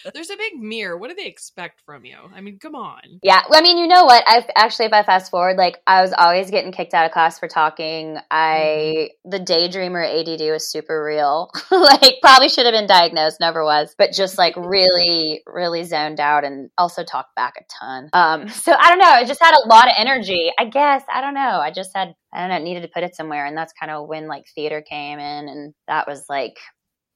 [0.14, 0.96] There's a big mirror.
[0.96, 2.16] What do they expect from you?
[2.34, 3.00] I mean, come on.
[3.22, 3.42] Yeah.
[3.48, 4.22] Well, I mean, you know what?
[4.26, 7.38] I actually, if I fast forward, like I was always getting kicked out of class
[7.38, 8.18] for talking.
[8.30, 11.50] I the daydreamer ADD was super real.
[11.70, 16.44] like probably should have been diagnosed, never was, but just like really, really zoned out
[16.44, 18.10] and also talked back a ton.
[18.12, 19.04] Um, so I don't know.
[19.04, 20.50] I just had a lot of energy.
[20.58, 21.40] I guess I don't know.
[21.40, 24.08] I just had I don't know needed to put it somewhere, and that's kind of
[24.08, 26.56] when like theater came in, and that was like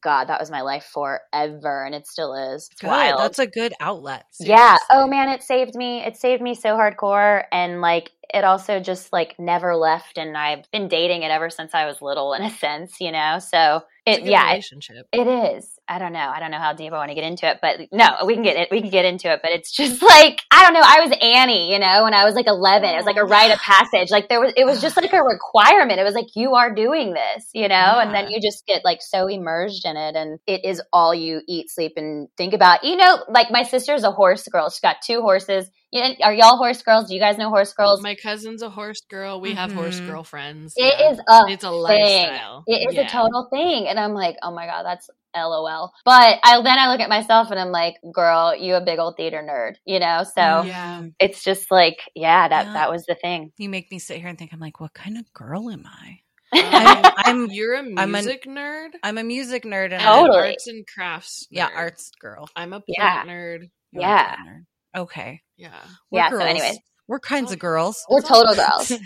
[0.03, 2.69] God, that was my life forever, and it still is.
[2.71, 2.89] It's Good.
[2.89, 3.21] wild.
[3.21, 4.25] That's a good outlet.
[4.39, 4.77] yeah.
[4.91, 6.05] Oh man, it saved me.
[6.05, 10.19] It saved me so hardcore, and like it also just like never left.
[10.19, 13.39] And I've been dating it ever since I was little, in a sense, you know.
[13.41, 14.65] So it, yeah, it,
[15.13, 15.79] it is.
[15.89, 16.19] I don't know.
[16.19, 18.43] I don't know how deep I want to get into it, but no, we can
[18.43, 18.69] get it.
[18.71, 20.83] We can get into it, but it's just like I don't know.
[20.83, 22.91] I was Annie, you know, when I was like eleven.
[22.91, 24.11] It was like a rite of passage.
[24.11, 25.99] Like there was, it was just like a requirement.
[25.99, 28.99] It was like you are doing this, you know, and then you just get like
[29.01, 32.85] so immersed in it, and it is all you eat, sleep, and think about.
[32.85, 34.71] You know, like my sister's a horse girl.
[34.71, 35.71] She's got two horses.
[35.91, 37.09] You are y'all horse girls?
[37.09, 38.03] Do you guys know horse girls?
[38.03, 39.41] My cousin's a horse girl.
[39.41, 40.07] We have horse Mhm.
[40.07, 40.75] girl friends.
[40.77, 41.11] It Yeah.
[41.13, 41.81] is a It's a thing.
[41.81, 42.65] lifestyle.
[42.67, 43.07] It is Yeah.
[43.07, 43.89] a total thing.
[43.89, 45.93] And I'm like, oh my God, that's LOL.
[46.05, 49.17] But I then I look at myself and I'm like, girl, you a big old
[49.17, 50.25] theater nerd, you know?
[50.25, 51.05] So Yeah.
[51.21, 52.73] it's just like, yeah, that Yeah.
[52.75, 53.53] that was the thing.
[53.57, 56.21] You make me sit here and think, I'm like, what kind of girl am I?
[56.51, 57.13] Um, I'm,
[57.45, 60.27] I'm, You're a I'm a- music nerd I'm a music nerd and and I'm- an
[60.31, 60.49] Totally.
[60.51, 61.47] arts and crafts.
[61.51, 62.47] yeah, arts girl.
[62.57, 63.25] I'm a plant Yeah.
[63.25, 63.71] nerd.
[63.93, 64.37] You're a Yeah.
[64.37, 64.65] nerd.
[64.97, 65.43] Okay.
[65.59, 65.71] Yeah.
[66.11, 66.49] We're Yeah, so girls.
[66.49, 66.79] anyways.
[67.09, 67.97] We're kinds of girls.
[68.11, 68.93] We're total girls.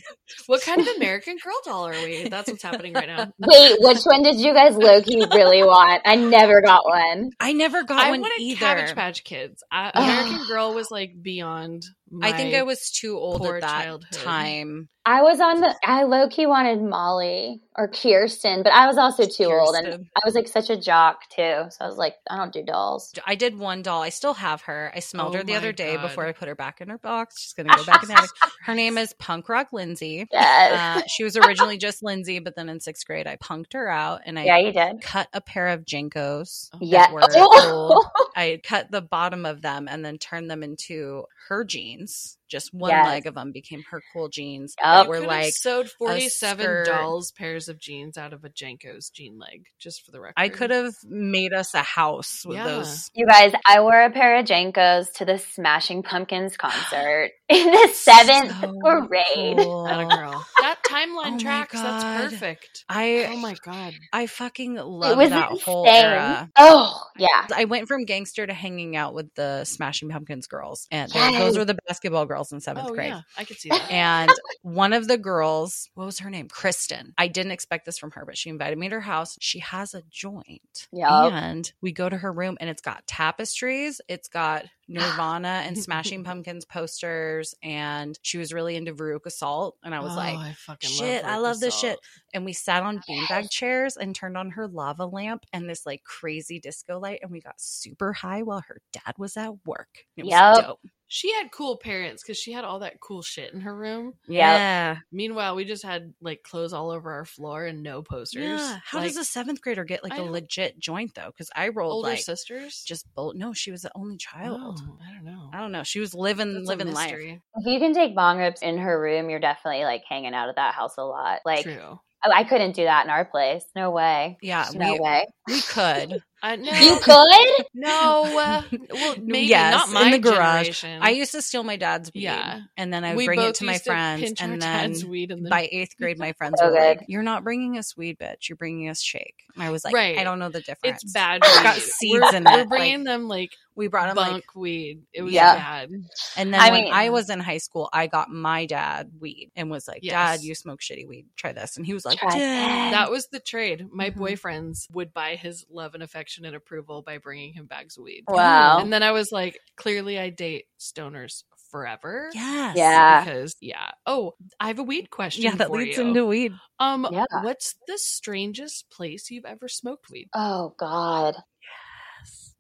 [0.47, 2.27] What kind of American Girl doll are we?
[2.29, 3.31] That's what's happening right now.
[3.39, 6.01] Wait, which one did you guys low key really want?
[6.07, 7.31] I never got one.
[7.39, 8.59] I never got I one wanted either.
[8.59, 9.63] Cabbage Patch Kids.
[9.71, 11.83] I, American Girl was like beyond.
[12.11, 14.13] My, I think I was too old at that childhood.
[14.13, 14.89] time.
[15.05, 19.25] I was on the I low key wanted Molly or Kirsten, but I was also
[19.27, 21.65] too old and I was like such a jock too.
[21.71, 23.13] So I was like, I don't do dolls.
[23.27, 24.03] I did one doll.
[24.03, 24.93] I still have her.
[24.95, 26.03] I smelled Oh her the other day God.
[26.03, 27.41] before I put her back in her box.
[27.41, 28.31] She's gonna go back in the attic.
[28.63, 30.29] Her name is Punk Rock Lindsay.
[30.31, 31.03] Yes.
[31.05, 34.21] Uh, she was originally just Lindsay, but then in sixth grade, I punked her out
[34.25, 35.01] and I yeah, you did.
[35.03, 36.71] cut a pair of JNCOs.
[36.71, 37.11] that Yeah.
[37.13, 37.23] were.
[38.37, 42.39] I cut the bottom of them and then turned them into her jeans.
[42.53, 43.07] Just one Yes.
[43.07, 44.75] leg of them became her cool jeans.
[44.79, 45.07] Yup.
[45.07, 49.65] That were like sewed forty-seven dolls pairs of jeans out of a JNCO's jean leg,
[49.81, 50.35] just for the record.
[50.37, 52.67] I could have made us a house with Yeah.
[52.67, 53.11] those.
[53.15, 57.89] You guys, I wore a pair of JNCOs to the Smashing Pumpkins concert in the
[57.95, 59.57] seventh So grade.
[59.57, 59.85] cool.
[59.85, 60.45] That a girl.
[60.61, 61.81] That timeline Oh my tracks.
[61.81, 62.85] That's perfect.
[62.89, 63.95] I Oh my god.
[64.13, 65.65] I fucking It love was that insane.
[65.65, 66.51] whole era.
[66.57, 67.47] Oh, yeah.
[67.55, 71.39] I went from gangster to hanging out with the Smashing Pumpkins girls, and Yes.
[71.39, 73.09] those were the basketball girls in seventh Oh grade.
[73.09, 73.91] yeah, I could see that.
[73.91, 74.31] And
[74.63, 76.49] one of the girls, what was her name?
[76.49, 77.15] Kristen.
[77.19, 79.37] I didn't expect this from her, but she invited me to her house.
[79.41, 80.89] She has a joint.
[80.93, 85.77] yeah, And we go to her room and it's got tapestries, it's got Nirvana and
[85.77, 89.77] Smashing Pumpkins posters, and she was really into Veruca Salt.
[89.83, 91.99] And I was Oh, like, I shit, I love this shit.
[92.35, 96.03] And we sat on beanbag chairs and turned on her lava lamp and this like
[96.05, 100.05] crazy disco light, and we got super high while her dad was at work.
[100.17, 100.57] It was Yep.
[100.67, 100.81] dope.
[101.15, 104.15] She had cool parents because she had all that cool shit in her room.
[104.27, 104.97] Yeah.
[105.13, 108.45] Meanwhile, we just had like clothes all over our floor and no posters.
[108.45, 108.79] Yeah.
[108.83, 111.27] How Like, does a seventh grader get like I a don't- legit joint though?
[111.27, 112.83] Because I rolled older like sisters?
[112.87, 113.35] just both.
[113.35, 114.59] No, she was the only child.
[114.83, 115.51] Oh, I don't know.
[115.53, 115.83] I don't know.
[115.83, 117.13] She was living That's living life.
[117.15, 120.57] If you can take bong rips in her room, you're definitely like hanging out at
[120.57, 121.41] that house a lot.
[121.45, 121.79] Like, True.
[121.83, 123.65] oh, I couldn't do that in our place.
[123.77, 124.39] No way.
[124.41, 125.27] Yeah, No we, way.
[125.47, 126.23] we could.
[126.45, 126.73] I no.
[126.73, 127.67] You could?
[127.73, 128.25] No.
[128.39, 130.37] Uh, well, maybe Yes, not my in the garage.
[130.65, 130.99] generation.
[131.01, 132.23] I used to steal my dad's weed.
[132.23, 132.63] Yeah.
[132.77, 135.05] and then I would we bring it to my friends, pinch our and then dad's
[135.05, 137.97] weed and then by eighth grade, my friends So were like, "You're not bringing us
[137.97, 138.49] weed, bitch.
[138.49, 140.19] You're bringing us shake." And I was like, Right.
[140.19, 141.43] "I don't know the difference." it's bad.
[141.45, 144.55] It's got seeds we're, in We're bringing like- them like We brought him bunk like,
[144.55, 145.03] weed.
[145.13, 145.55] It was Yeah.
[145.57, 145.91] bad.
[146.37, 149.51] and then I when mean- I was in high school, I got my dad weed
[149.57, 150.13] and was like, Yes.
[150.41, 151.27] "Dad, you smoke shitty weed.
[151.37, 153.89] Try this." And he was like, "Dad." That was the trade.
[153.93, 154.17] My Mhm.
[154.17, 158.25] boyfriends would buy his love and affection and approval by bringing him bags of weed.
[158.29, 158.81] Wow.
[158.81, 162.29] And then I was like, clearly I date stoners forever.
[162.35, 162.77] Yes.
[162.77, 163.25] Yeah.
[163.25, 163.93] Because yeah.
[164.05, 165.45] Oh, I have a weed question.
[165.45, 166.07] Yeah, that for leads you.
[166.09, 166.53] into weed.
[166.79, 167.25] Um, Yeah.
[167.43, 171.37] what's the strangest place you've ever smoked weed Oh, God.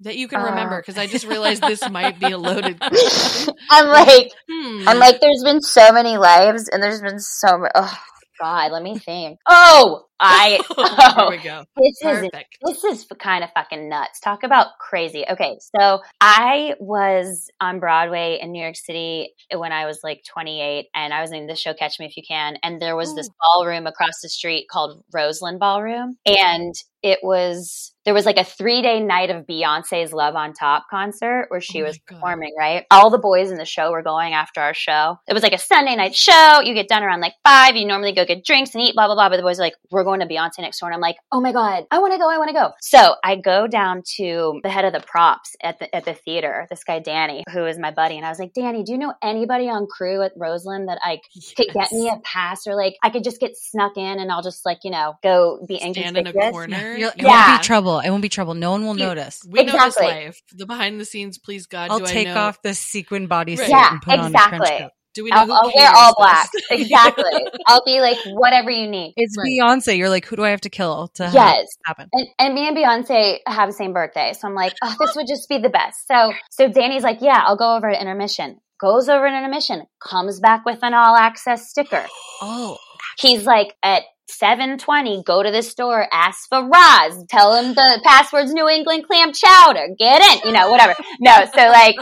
[0.03, 0.47] That you can Uh.
[0.47, 0.81] remember?
[0.81, 3.55] Because I just realized this might be a loaded question.
[3.71, 4.89] I'm like, Hmm.
[4.89, 7.71] I'm like, there's been so many lives and there's been so many.
[7.75, 7.99] Oh,
[8.41, 9.39] God, let me think.
[9.49, 10.61] Oh, I.
[11.15, 11.65] Oh, we go.
[11.77, 12.31] this is
[12.65, 14.21] This is kind of fucking nuts.
[14.21, 15.25] Talk about crazy.
[15.29, 20.87] Okay, so I was on Broadway in New York City when I was like 28,
[20.95, 23.29] and I was in the show Catch Me If You Can, and there was this
[23.29, 23.35] oh.
[23.55, 28.83] ballroom across the street called Roseland Ballroom, and it was there was like a three
[28.83, 32.15] day night of Beyonce's Love on Top concert where she Oh was God.
[32.17, 32.55] performing.
[32.59, 35.19] Right, all the boys in the show were going after our show.
[35.29, 36.61] It was like a Sunday night show.
[36.65, 37.77] You get done around like five.
[37.77, 39.29] You normally go get drinks and eat, blah blah blah.
[39.29, 41.41] But the boys are like, we're going to Beyonce next door, and I'm like, oh
[41.41, 42.73] my god, I want to go, I want to go.
[42.81, 46.67] So I go down to the head of the props at the at the theater,
[46.69, 49.15] this guy Danny, who is my buddy, and I was like, Danny, do you know
[49.23, 51.19] anybody on crew at Roseland that I
[51.57, 54.43] could get me a pass, or like I could just get snuck in, and I'll
[54.43, 56.97] just like you know go be stand in a corner.
[56.97, 57.49] You're, it Yeah.
[57.49, 58.01] won't be trouble.
[58.01, 58.55] It won't be trouble.
[58.55, 59.07] No one will Yeah.
[59.07, 59.41] notice.
[59.49, 60.07] We know this Exactly.
[60.07, 60.43] life.
[60.53, 62.41] The behind the scenes, please God, I'll do take I know?
[62.41, 63.69] off the sequin bodysuit Right.
[63.71, 64.91] Yeah, and put on a trench coat.
[65.15, 66.17] Do we know I'll, who I'll wear caters all this?
[66.17, 66.49] black.
[66.71, 67.47] Exactly.
[67.67, 69.15] I'll be like whatever you need.
[69.17, 69.47] It's Right.
[69.49, 69.97] Beyonce.
[69.99, 71.61] You're like, who do I have to kill to have Yes.
[71.63, 72.09] this happen?
[72.13, 74.33] And, and me and Beyonce have the same birthday.
[74.39, 76.07] So I'm like, oh, this would just be the best.
[76.09, 78.59] So, so Danny's like, yeah, I'll go over to intermission.
[78.81, 82.05] Goes over to intermission, comes back with an all access sticker.
[82.45, 82.77] Oh,
[83.21, 88.53] He's like, at 720, go to the store, ask for Roz, tell him the password's
[88.53, 90.95] New England clam chowder, get in, you know, whatever.
[91.21, 91.95] No, so like,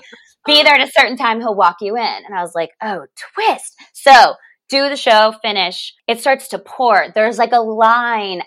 [0.47, 2.03] be there at a certain time, he'll walk you in.
[2.03, 3.77] And I was like, oh, twist.
[3.93, 4.35] So,
[4.71, 5.95] do the show, finish.
[6.07, 7.07] It starts to pour.
[7.15, 8.43] There's like a line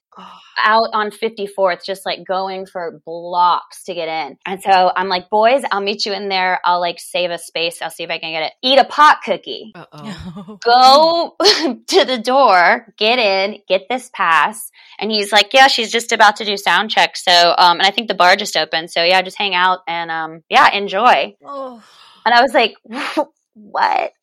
[0.57, 4.37] out on 54th, just like going for blocks to get in.
[4.45, 6.59] And so I'm like, boys, I'll meet you in there.
[6.63, 7.81] I'll like save a space.
[7.81, 8.53] I'll see if I can get it.
[8.61, 9.71] Eat a pot cookie.
[9.75, 10.59] Uh-oh.
[10.63, 11.35] Go
[11.87, 14.71] to the door, get in, get this pass.
[14.99, 17.17] And he's like, yeah, she's just about to do sound check.
[17.17, 18.91] So, um, and I think the bar just opened.
[18.91, 21.35] So yeah, just hang out and, um, yeah, enjoy.
[21.43, 21.83] oh.
[22.25, 22.75] And I was like,
[23.53, 24.13] what?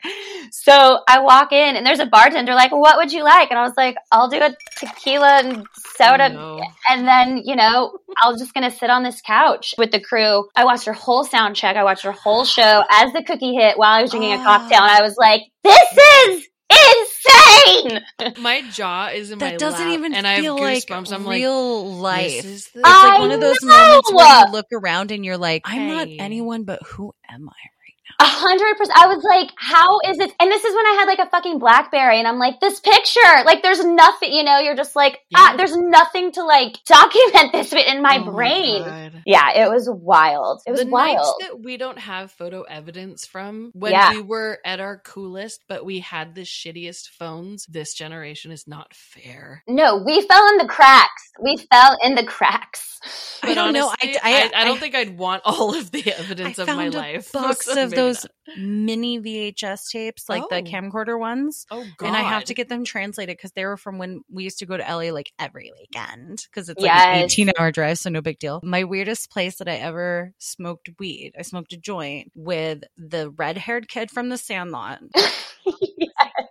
[0.50, 3.50] So I walk in and there's a bartender like, what would you like?
[3.50, 5.66] And I was like, I'll do a tequila and
[5.96, 6.30] soda.
[6.36, 6.64] Oh, no.
[6.88, 10.00] And then, you know, I was just going to sit on this couch with the
[10.00, 10.48] crew.
[10.56, 11.76] I watched her whole sound check.
[11.76, 14.80] I watched her whole show as the cookie hit while I was drinking a cocktail.
[14.80, 18.00] And I was like, this is insane.
[18.42, 21.12] My jaw is in my That doesn't lap, even and I have feel like goosebumps.
[21.12, 22.42] I'm like, real life.
[22.42, 23.68] this is the It's like I one of those know!
[23.76, 27.52] moments where you look around and you're like, I'm not anyone, but who am I
[27.52, 27.79] right
[28.20, 28.98] A hundred percent.
[28.98, 30.30] I was like, how is it?
[30.38, 33.44] And this is when I had like a fucking Blackberry and I'm like, this picture,
[33.46, 37.72] like there's nothing, you know, you're just like, ah, there's nothing to like document this
[37.72, 38.83] in my oh brain.
[38.85, 39.22] God.
[39.24, 40.61] yeah, it was wild.
[40.66, 41.35] It was the nights wild.
[41.40, 44.12] that we don't have photo evidence from when Yeah.
[44.12, 47.64] we were at our coolest, but we had the shittiest phones.
[47.66, 49.62] This generation is not fair.
[49.66, 51.30] no, we fell in the cracks.
[51.42, 52.98] We fell in the cracks.
[53.42, 53.88] I don't know.
[53.88, 56.68] I- honestly, I- I, don't I- think I'd want all of the evidence I of
[56.76, 57.33] my a life.
[57.33, 58.27] box of maybe those.
[58.58, 60.62] Mini VHS tapes, like the Oh.
[60.62, 61.66] camcorder ones.
[61.70, 62.06] Oh god!
[62.08, 64.66] And I have to get them translated because they were from when we used to
[64.66, 67.06] go to LA like every weekend because it's like Yes.
[67.06, 68.60] an 18 hour drive, so no big deal.
[68.62, 73.58] My weirdest place that I ever smoked weed, I smoked a joint with the red
[73.58, 75.00] haired kid from the Sandlot.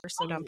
[0.07, 0.45] So dumb.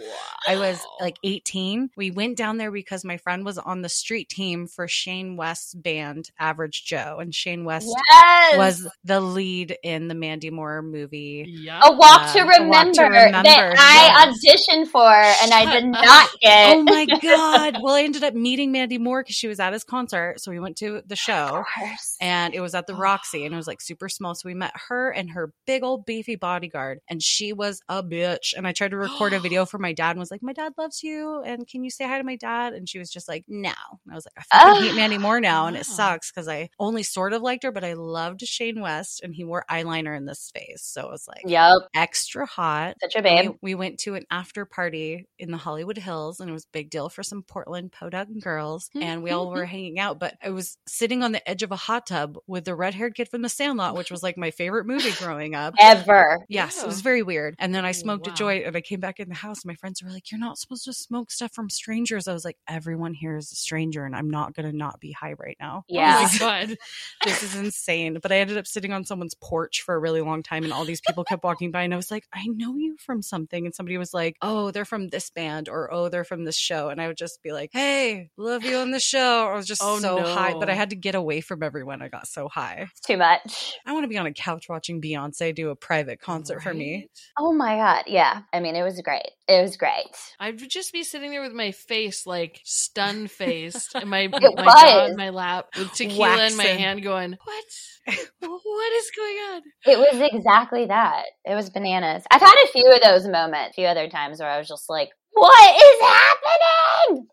[0.48, 1.92] I was like 18.
[1.96, 5.76] We went down there because my friend was on the street team for Shane West's
[5.76, 7.18] band, Average Joe.
[7.20, 8.58] And Shane West yes.
[8.58, 11.41] was the lead in the Mandy Moore movie.
[11.48, 11.82] Yeah.
[11.84, 15.92] a walk, to Walk to remember, Remember, that I auditioned for and I did Shut
[15.92, 16.40] not up.
[16.42, 16.78] get.
[16.78, 17.78] Oh my God.
[17.82, 20.36] Well, I ended up meeting Mandy Moore because she was at his concert.
[20.40, 21.58] So we went to the show.
[21.60, 22.18] Of course.
[22.22, 22.98] And it was at the oh.
[22.98, 24.36] Roxy, and it was like super small.
[24.36, 28.54] So we met her and her big old beefy bodyguard, and she was a bitch.
[28.56, 30.74] And I tried to record a video for my dad, and was like, "My dad
[30.78, 33.46] loves you, and can you say hi to my dad?" And she was just like,
[33.48, 33.72] "No."
[34.06, 36.70] And I was like, "I fucking hate Mandy Moore now, and it sucks because I
[36.80, 40.26] only sort of liked her, but I loved Shane West, and he wore eyeliner in
[40.26, 41.90] this face, so it was like Yep.
[41.96, 43.52] extra hot." Such a babe.
[43.62, 46.74] We, we went to an after party in the Hollywood Hills, and it was a
[46.74, 49.04] big deal for some Portland podunk girls, hmm.
[49.04, 49.72] and we all were mm-hmm.
[49.72, 50.20] hanging out.
[50.20, 53.16] But I was sitting on the edge of a hot tub with the red haired
[53.16, 55.76] kid from The Sandlot, which was like my favorite movie growing up.
[55.80, 56.40] Ever.
[56.50, 57.56] Yes, it was very weird.
[57.60, 59.64] And then I Oh, smoked a joint, and I came back in the house.
[59.64, 62.46] And my friends were like, "You're not supposed to smoke stuff from strangers." I was
[62.46, 65.84] like, "Everyone here is a stranger, and I'm not gonna not be high right now."
[65.88, 66.18] Yeah.
[66.20, 66.78] Oh my god.
[67.26, 68.18] this is insane.
[68.22, 70.86] But I ended up sitting on someone's porch for a really long time, and all
[70.86, 73.66] these people kept walking by, and I was like, I know you from something.
[73.66, 76.90] And somebody was like, Oh, they're from this band, or Oh, they're from this show.
[76.90, 79.50] And I would just be like, Hey, love you on the show.
[79.52, 82.02] I was just Oh, so high, but I had to get away from everyone.
[82.02, 82.88] I got so high.
[82.92, 83.74] It's too much.
[83.86, 87.08] I want to be on a couch watching Beyonce do a private concert for me.
[87.38, 88.04] Oh my god.
[88.08, 88.42] Yeah.
[88.54, 89.32] I mean, it was great.
[89.48, 90.16] It was great.
[90.40, 94.32] I would just be sitting there with my face like stun faced, and my It
[94.32, 97.66] my jaw in my lap with tequila in my hand, going, "What?
[98.40, 101.01] what is going on?" It was exactly that.
[101.46, 102.24] It was bananas.
[102.32, 104.90] I've had a few of those moments, a few other times where I was just
[104.90, 107.28] like, what is happening?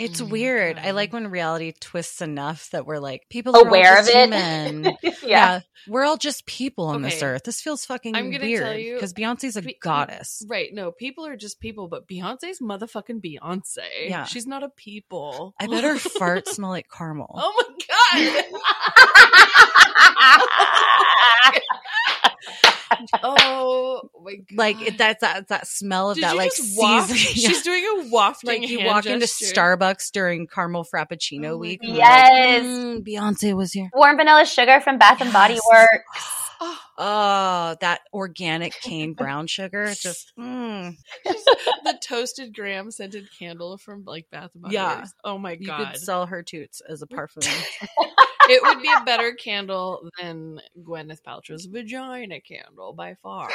[0.00, 0.78] It's Oh my weird.
[0.78, 4.30] I like when reality twists enough that we're like, people are Aware of just it.
[5.02, 5.12] yeah.
[5.22, 5.60] yeah.
[5.88, 7.44] we're all just people on this earth.
[7.44, 10.44] This feels fucking I'm gonna weird tell you- because Beyonce's a Be- goddess.
[10.48, 10.70] Right?
[10.72, 13.78] No, people are just people, but Beyonce's motherfucking Beyonce.
[14.08, 14.24] Yeah.
[14.24, 15.54] she's not a people.
[15.60, 17.32] I bet her fart smell like caramel.
[17.36, 17.64] Oh my
[18.34, 18.44] god!
[23.22, 24.56] oh my god!
[24.56, 27.12] like it, that's that that smell of Did that like waft?
[27.16, 28.48] She's doing a wafting.
[28.62, 29.26] like you walk into.
[29.26, 31.80] Starbucks during caramel frappuccino Oh week.
[31.82, 31.88] God.
[31.90, 32.64] like, Yes.
[32.64, 33.90] "Mm, Beyonce was here.
[33.94, 36.32] Warm vanilla sugar from Bath and Body Works.
[36.60, 39.92] Oh, Oh, that organic cane brown sugar.
[39.94, 40.96] Just mm.
[41.24, 45.00] the toasted graham scented candle from like Bath and Body Yeah.
[45.00, 45.14] Works.
[45.22, 45.78] Oh my god!
[45.80, 47.46] you could sell her toots as a parfum.
[48.48, 53.48] It would be a better candle than Gwyneth Paltrow's vagina candle by far.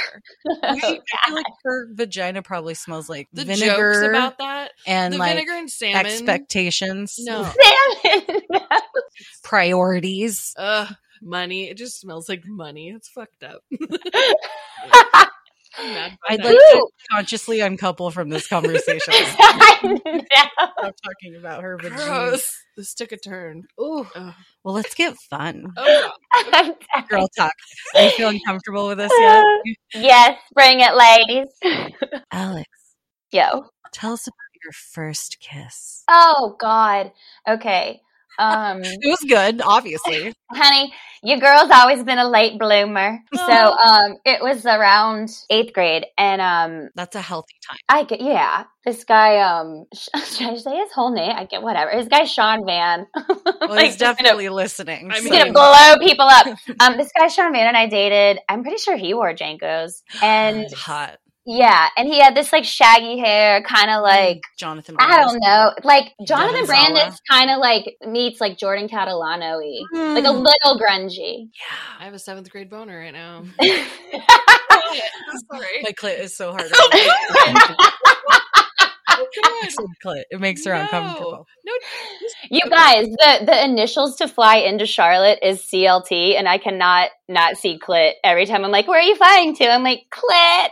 [0.63, 5.17] I feel like her vagina probably smells like The vinegar jokes about that, and the
[5.17, 6.05] like vinegar and salmon.
[6.05, 7.43] expectations, No.
[7.43, 8.41] Salmon.
[9.43, 10.53] priorities.
[10.57, 11.69] Ugh, money.
[11.69, 12.89] It just smells like money.
[12.89, 13.63] It's fucked up.
[15.77, 16.45] I'm mad by I'd that.
[16.45, 19.13] like to consciously uncouple from this conversation.
[19.13, 20.21] I know.
[20.79, 22.03] Stop talking about her vagina.
[22.03, 22.57] Gross.
[22.77, 23.63] This took a turn.
[23.79, 24.07] Ooh.
[24.15, 24.33] Ugh.
[24.63, 25.65] Well, let's get fun.
[25.77, 26.11] Oh,
[26.51, 26.75] God.
[27.09, 27.53] Girl talk.
[27.95, 29.45] Are you feeling comfortable with this yet?
[29.95, 31.47] yes, bring it, ladies.
[32.31, 32.69] Alex,
[33.31, 33.65] Yo.
[33.91, 36.03] tell us about your first kiss.
[36.07, 37.11] Oh God.
[37.47, 38.01] Okay.
[38.39, 40.33] Um, It was good, obviously.
[40.51, 43.19] honey, your girl's always been a late bloomer.
[43.35, 47.77] So, um, it was around eighth grade, and um, That's a healthy time.
[47.89, 48.63] I get yeah.
[48.83, 51.31] This guy, um, should I say his whole name?
[51.37, 51.91] I get whatever.
[51.91, 53.05] His guy Sean Van.
[53.61, 55.11] Well, Like, he's definitely listening.
[55.11, 56.47] I He's mean- gonna blow people up.
[56.79, 58.39] Um, this guy Sean Van and I dated.
[58.49, 61.17] I'm pretty sure he wore JNCOs, and hot.
[61.45, 64.95] Yeah, and he had this like shaggy hair, kind of like Jonathan.
[64.99, 69.81] I don't know, like Jonathan Devin Brandis, kind of like meets like Jordan Catalano-y,
[70.13, 70.43] like a Mm.
[70.45, 71.49] little grungy.
[71.53, 73.43] Yeah, I have a seventh grade boner right now.
[73.59, 73.73] you
[75.51, 75.81] Sorry.
[75.83, 76.71] My clit is so hard.
[79.13, 79.85] Oh, God.
[80.05, 80.23] clit.
[80.31, 80.81] It makes her No.
[80.81, 81.45] uncomfortable.
[81.65, 81.73] No,
[82.49, 87.57] you guys, the the initials to fly into Charlotte is CLT, and I cannot not
[87.57, 88.63] see clit every time.
[88.65, 89.69] I'm like, where are you flying to?
[89.69, 90.69] I'm like, clit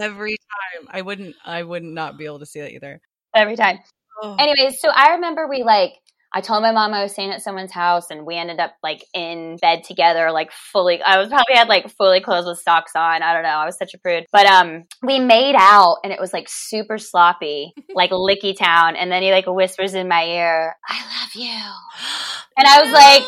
[0.00, 1.36] Every time, I wouldn't.
[1.44, 3.00] I would not not be able to see that either.
[3.34, 3.78] every time.
[4.22, 4.36] Oh.
[4.38, 5.94] Anyways, so I remember we like
[6.34, 9.04] I told my mom I was staying at someone's house and we ended up like
[9.12, 13.22] in bed together, like fully I was probably had like fully clothes with socks on.
[13.22, 13.48] I don't know.
[13.50, 14.24] I was such a prude.
[14.32, 19.10] But um we made out and it was like super sloppy, like licky town, and
[19.12, 21.60] then he like whispers in my ear, I love you.
[22.56, 23.22] And I was like,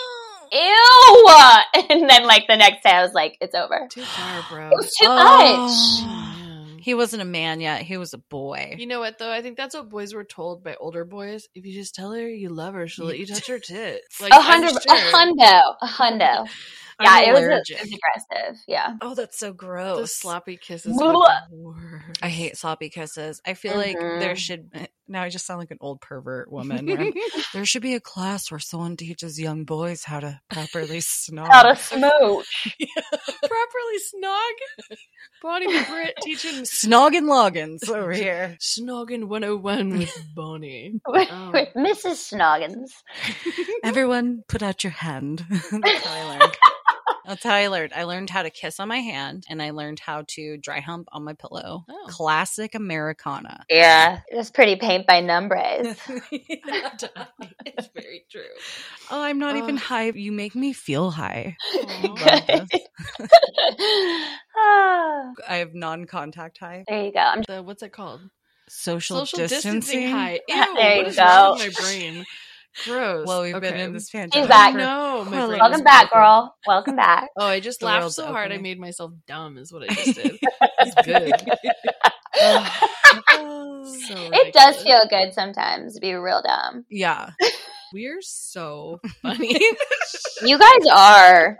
[0.52, 3.88] Ew and then like the next day I was like, It's over.
[3.90, 4.68] Too far, bro.
[4.68, 6.06] It was too Oh.
[6.06, 6.33] much.
[6.84, 6.90] Man.
[6.90, 7.82] He wasn't a man yet.
[7.82, 8.76] He was a boy.
[8.78, 9.30] You know what though?
[9.32, 11.48] I think that's what boys were told by older boys.
[11.54, 14.02] If you just tell her you love her, she'll let you touch her tit.
[14.20, 14.96] Like A I'm hundred sure.
[14.96, 15.62] a hundo.
[15.82, 16.48] A hundo.
[17.00, 17.76] Yeah, I'm it was, allergic.
[17.76, 17.92] it was
[18.32, 18.60] aggressive.
[18.68, 18.94] Yeah.
[19.00, 20.16] Oh, that's so The gross.
[20.16, 20.96] sloppy kisses.
[20.96, 21.12] Blah.
[21.12, 22.20] were the worst.
[22.22, 23.40] I hate sloppy kisses.
[23.44, 24.36] I feel like there Mhm.
[24.36, 24.88] should.
[25.06, 26.86] Now I just sound like an old pervert woman.
[27.52, 31.48] there should be a class where someone teaches young boys how to properly snog.
[31.48, 32.76] How to smooch.
[33.42, 34.98] properly snog.
[35.42, 38.56] Bonnie Britt teaching Snoggin' Loggins over here.
[38.60, 41.00] Snoggin 101 with Bonnie.
[41.06, 41.50] with, Oh.
[41.52, 42.32] with Mrs.
[42.32, 42.90] Snoggins.
[43.82, 45.44] Everyone, put out your hand.
[45.50, 46.56] That's how I learned.
[47.26, 47.92] That's how I learned.
[47.94, 51.08] I learned how to kiss on my hand, and I learned how to dry hump
[51.12, 51.84] on my pillow.
[51.88, 52.06] Oh.
[52.08, 53.64] Classic Americana.
[53.70, 55.96] Yeah, it's pretty paint by numbers.
[56.30, 58.42] it's very true.
[59.10, 59.78] Oh, I'm not even Oh.
[59.78, 60.10] high.
[60.10, 61.56] You make me feel high.
[62.16, 62.68] Good.
[64.56, 66.84] Ah, I have non-contact high.
[66.88, 67.18] there you go.
[67.18, 68.20] I'm The, what's it called?
[68.68, 69.80] Social, Social distancing.
[69.80, 70.40] distancing high.
[70.48, 71.52] Ew, There what you is wrong go.
[71.64, 72.24] with my brain?
[72.84, 73.26] Gross.
[73.26, 74.48] Well, we've been in this She's pandemic.
[74.48, 74.72] back.
[74.72, 76.18] for- No, my Well, Welcome back, broken.
[76.20, 76.56] girl.
[76.66, 77.28] Welcome back.
[77.38, 79.58] Oh, I just The laughed world's so hard I made myself dumb.
[79.58, 80.38] Is what I just did.
[80.80, 81.32] It's good.
[84.08, 86.84] So It does feel good sometimes to be real dumb.
[86.90, 87.30] Yeah.
[87.92, 89.56] We're so funny.
[90.42, 91.56] You guys are.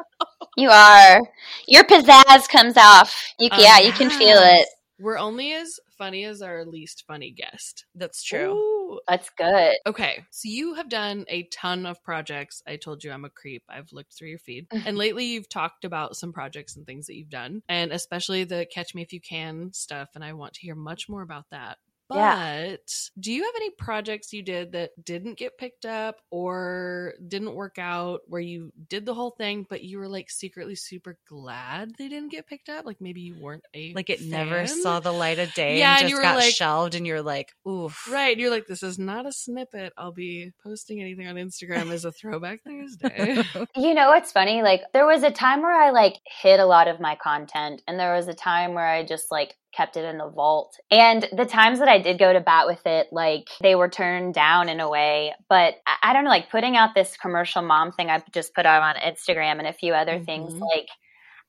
[0.57, 1.21] You are.
[1.69, 3.15] Your pizzazz comes off.
[3.39, 4.67] You, Um, yeah, you can feel it.
[4.99, 7.87] We're only as funny as our least funny guest.
[7.95, 8.53] That's true.
[8.53, 8.75] Ooh.
[9.09, 9.77] That's good.
[9.87, 12.63] Okay, so you have done a ton of projects.
[12.67, 13.63] I told you I'm a creep.
[13.69, 14.67] I've looked through your feed.
[14.87, 18.67] And lately you've talked about some projects and things that you've done, and especially the
[18.73, 20.11] Catch Me If You Can stuff.
[20.15, 21.79] And I want to hear much more about that.
[22.15, 22.77] But Yeah.
[23.19, 27.79] do you have any projects you did that didn't get picked up or didn't work
[27.79, 32.09] out where you did the whole thing, but you were like secretly super glad they
[32.09, 32.85] didn't get picked up?
[32.87, 36.01] Like maybe you weren't a Like it never saw the light of day Yeah, and
[36.01, 38.09] and just you were got like- shelved and you're like, oof.
[38.11, 38.39] Right.
[38.39, 39.93] You're like, this is not a snippet.
[39.99, 43.43] I'll be posting anything on Instagram as a throwback Thursday.
[43.77, 44.63] You know what's funny?
[44.63, 47.99] Like there was a time where I like hid a lot of my content and
[47.99, 50.77] there was a time where I just like kept it in the vault.
[50.91, 54.35] And the times that I did go to bat with it, like they were turned
[54.35, 55.35] down in a way.
[55.49, 58.67] But I, I don't know, like putting out this commercial mom thing I just put
[58.67, 60.61] out on Instagram and a few other things Mhm.
[60.61, 60.89] like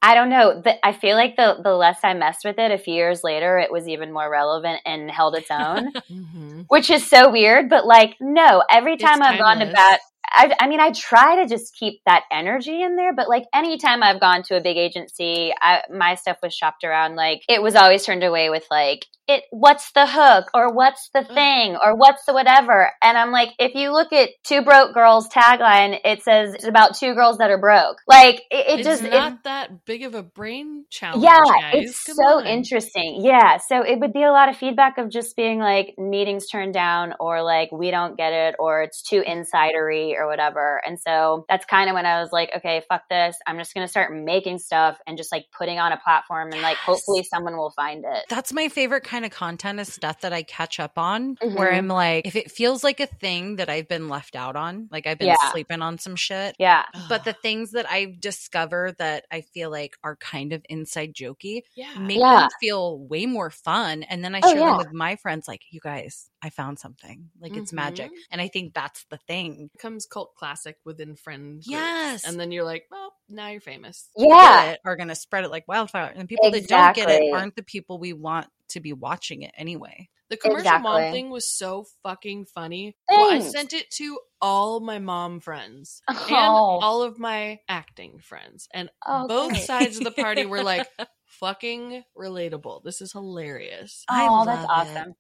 [0.01, 0.61] I don't know.
[0.61, 3.57] The, I feel like the the less I messed with it, a few years later,
[3.57, 7.69] it was even more relevant and held its own, hmm which is so weird.
[7.69, 9.99] But like, no, every It's time I've gone to bat,
[10.31, 14.03] I, I mean, I try to just keep that energy in there, but like anytime
[14.03, 17.15] I've gone to a big agency, I, my stuff was shopped around.
[17.15, 21.21] Like it was always turned away with like, it, what's the hook or what's the
[21.21, 21.33] mm.
[21.33, 22.91] thing or what's the whatever.
[23.01, 26.95] And I'm like, if you look at Two Broke Girls tagline, it says it's about
[26.95, 27.97] two girls that are broke.
[28.07, 31.23] Like it, it it's just, not it, that big of a brain challenge.
[31.23, 31.73] yeah, guys.
[31.73, 32.45] it's Come so on.
[32.45, 33.21] interesting.
[33.23, 36.73] Yeah, so it would be a lot of feedback of just being like meetings turned
[36.73, 40.81] down or like we don't get it or it's too insidery or whatever.
[40.85, 43.35] And so that's kind of when I was like, okay, fuck this.
[43.45, 46.61] I'm just going to start making stuff and just like putting on a platform and
[46.61, 48.25] like hopefully someone will find it.
[48.29, 51.77] That's my favorite kind of content is stuff that I catch up on where Mhm.
[51.77, 55.07] I'm like, if it feels like a thing that I've been left out on, like
[55.07, 55.51] I've been Yeah.
[55.51, 56.55] sleeping on some shit.
[56.59, 56.83] Yeah.
[57.09, 61.61] But the things that I discover that I feel like are kind of inside jokey
[61.75, 61.97] Yeah.
[61.97, 62.41] make Yeah.
[62.41, 64.03] them feel way more fun.
[64.03, 67.29] And then I Oh, share them with my friends, like, you guys, I found something.
[67.39, 68.11] Like it's magic.
[68.11, 68.17] Mhm.
[68.31, 69.69] And I think that's the thing.
[70.06, 71.67] Becomes cult classic within friend groups.
[71.67, 72.27] Yes.
[72.27, 74.10] And then you're like, well, now you're famous.
[74.17, 74.71] Yeah.
[74.71, 76.12] It are going to spread it like wildfire.
[76.13, 79.41] And the people that don't get it aren't the people we want to be watching
[79.43, 80.10] it anyway.
[80.29, 82.95] The commercial mom thing was so fucking funny.
[83.08, 86.79] Well, I sent it to all my mom friends and Oh.
[86.81, 88.67] all of my acting friends.
[88.73, 90.87] And Oh, both sides of the party were like,
[91.40, 92.83] fucking relatable.
[92.83, 94.04] This is hilarious.
[94.10, 94.98] I Oh, that's love it.
[94.98, 95.13] awesome.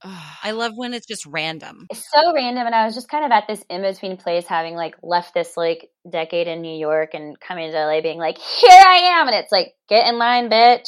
[0.43, 1.87] I love when it's just random.
[1.89, 4.75] It's so random and I was just kind of at this in between place having
[4.75, 8.71] like left this like decade in New York and coming to LA being like, here
[8.71, 10.87] I am and it's like, get in line, bitch.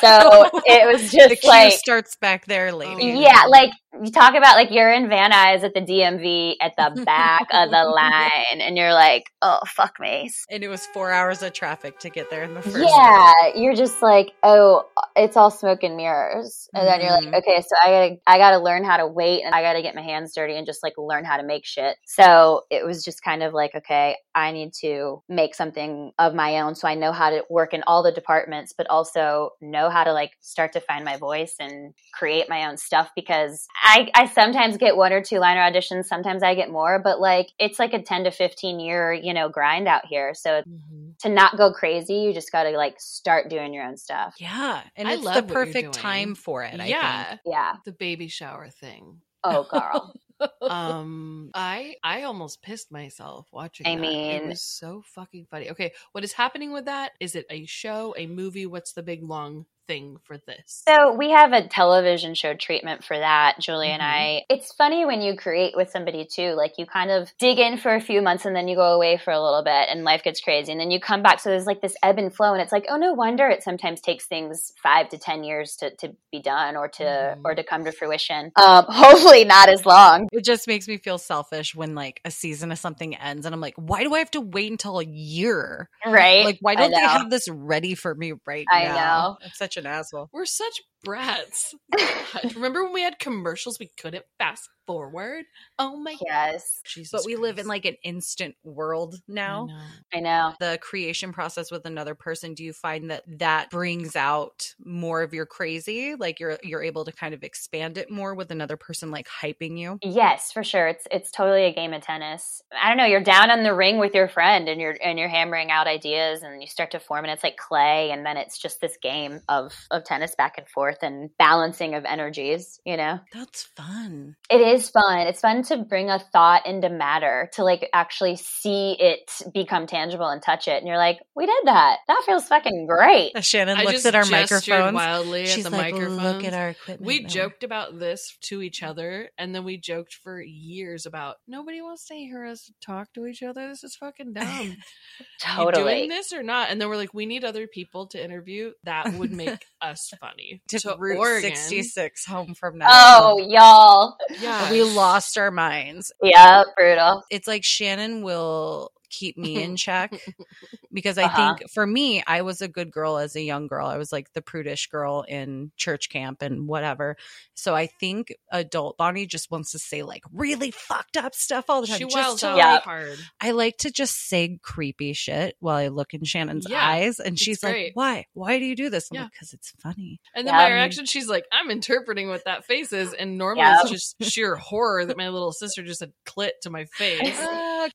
[0.00, 3.20] So it was the just queue like starts back there, lady.
[3.20, 3.70] Yeah, like
[4.02, 7.70] you talk about like you're in Van Nuys at the DMV at the back of
[7.70, 10.30] the line, and you're like, oh fuck me.
[10.50, 12.78] And it was four hours of traffic to get there in the first.
[12.78, 14.84] Yeah, you're just like, oh,
[15.16, 17.34] it's all smoke and mirrors, and then you're like, mm-hmm.
[17.34, 20.02] okay, so I gotta, I gotta learn how to wait, and I gotta get my
[20.02, 21.96] hands dirty, and just like learn how to make shit.
[22.04, 26.60] So it was just kind of like, okay, I need to make something of my
[26.60, 30.04] own, so I know how to work in all the departments, but also know how
[30.04, 34.26] to like start to find my voice and create my own stuff because I, I
[34.26, 37.94] sometimes get one or two liner auditions, sometimes I get more, but like it's like
[37.94, 40.34] a 10 to 15 year, you know, grind out here.
[40.34, 41.10] So mm-hmm.
[41.20, 44.34] to not go crazy, you just got to like start doing your own stuff.
[44.38, 44.82] Yeah.
[44.96, 46.80] And I it's love the perfect time for it.
[46.80, 47.24] I yeah.
[47.24, 47.40] think.
[47.46, 47.74] Yeah.
[47.84, 49.20] The baby shower thing.
[49.42, 50.14] Oh, girl.
[50.62, 54.04] um i i almost pissed myself watching I that.
[54.04, 55.70] it mean- was so fucking funny.
[55.70, 57.12] Okay what is happening with that?
[57.20, 58.66] Is it a show a movie?
[58.66, 63.18] What's the big long thing for this So we have a television show treatment for
[63.18, 64.06] that, Julie and Mhm.
[64.06, 64.42] I.
[64.48, 67.94] It's funny when you create with somebody too, like you kind of dig in for
[67.94, 70.40] a few months and then you go away for a little bit and life gets
[70.40, 71.40] crazy and then you come back.
[71.40, 74.00] So there's like this ebb and flow and it's like, oh no wonder it sometimes
[74.00, 77.40] takes things five to ten years to, to be done or to Mhm.
[77.44, 78.52] or to come to fruition.
[78.56, 80.28] Um hopefully not as long.
[80.32, 83.60] It just makes me feel selfish when like a season of something ends and I'm
[83.60, 85.88] like, why do I have to wait until a year?
[86.06, 86.44] Right.
[86.44, 88.94] Like, why I don't they have this ready for me right I now?
[88.94, 89.36] know.
[89.42, 90.28] I'm such an asshole.
[90.32, 95.44] we're such brats God, remember when we had commercials we couldn't fast forward
[95.78, 96.80] oh my Yes.
[96.84, 99.66] Jesus But we live in like an instant world I now.
[99.66, 99.80] know.
[100.12, 100.54] I know.
[100.60, 105.32] The creation process with another person, do you find that that brings out more of
[105.34, 106.14] your crazy?
[106.14, 109.78] Like you're you're able to kind of expand it more with another person like hyping
[109.78, 109.98] you?
[110.02, 110.86] Yes, for sure.
[110.86, 112.62] It's it's totally a game of tennis.
[112.78, 115.28] I don't know, you're down on the ring with your friend and you're and you're
[115.28, 118.58] hammering out ideas and you start to form and it's like clay and then it's
[118.58, 123.18] just this game of of tennis back and forth and balancing of energies, you know.
[123.32, 124.36] That's fun.
[124.50, 125.26] It is fun.
[125.26, 130.28] It's fun to bring a thought into matter, to like actually see it become tangible
[130.28, 131.98] and touch it and you're like, "We did that.
[132.08, 134.94] That feels fucking great." As Shannon I looks just at our gestured microphones.
[134.94, 137.06] wildly She's at the like, microphones look at our equipment.
[137.06, 141.36] we now." joked about this to each other and then we joked for years about
[141.46, 144.76] nobody wants to hear us talk to each other this is fucking dumb
[145.18, 145.82] you Totally.
[146.00, 149.12] doing this or not and then we're like we need other people to interview that
[149.14, 151.56] would make us funny to, to Route Oregon.
[151.56, 152.86] 66 home from now.
[152.88, 154.16] Oh, y'all.
[154.40, 156.12] yeah we lost our minds.
[156.22, 157.22] Yeah, brutal.
[157.30, 160.12] It's like Shannon will keep me in check
[160.92, 161.54] because I Uh-huh.
[161.56, 163.86] think for me, I was a good girl as a young girl.
[163.86, 167.16] I was like the prudish girl in church camp and whatever.
[167.54, 171.80] So I think adult Bonnie just wants to say like really fucked up stuff all
[171.80, 171.98] the time.
[171.98, 172.78] she just to, Yeah.
[172.80, 177.20] hard I like to just say creepy shit while I look in Shannon's Yeah, eyes,
[177.20, 178.26] and she's like, "Why?
[178.34, 179.22] Why do you do this?" I'm Yeah.
[179.24, 180.58] like, "Because it's funny." and then Yeah.
[180.68, 184.56] my reaction she's like i'm interpreting what that face is and normally it's just sheer
[184.56, 187.38] horror that my little sister just said clit to my face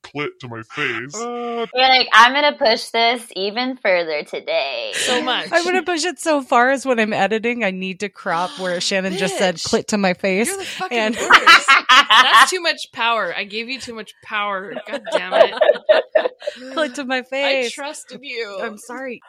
[0.03, 1.15] clit to my face.
[1.15, 4.91] Uh, You're like, I'm gonna push this even further today.
[4.95, 5.49] So much.
[5.51, 8.79] I'm gonna push it so far as when I'm editing, I need to crop where
[8.81, 9.67] Shannon just said Bitch.
[9.67, 11.65] "clit to my face." You're the fucking and- worst.
[12.09, 13.33] That's too much power.
[13.35, 14.73] I gave you too much power.
[14.87, 15.53] God damn it.
[16.73, 17.45] clit to my face.
[17.45, 17.71] I face.
[17.73, 18.59] trusted you.
[18.61, 19.21] I'm sorry.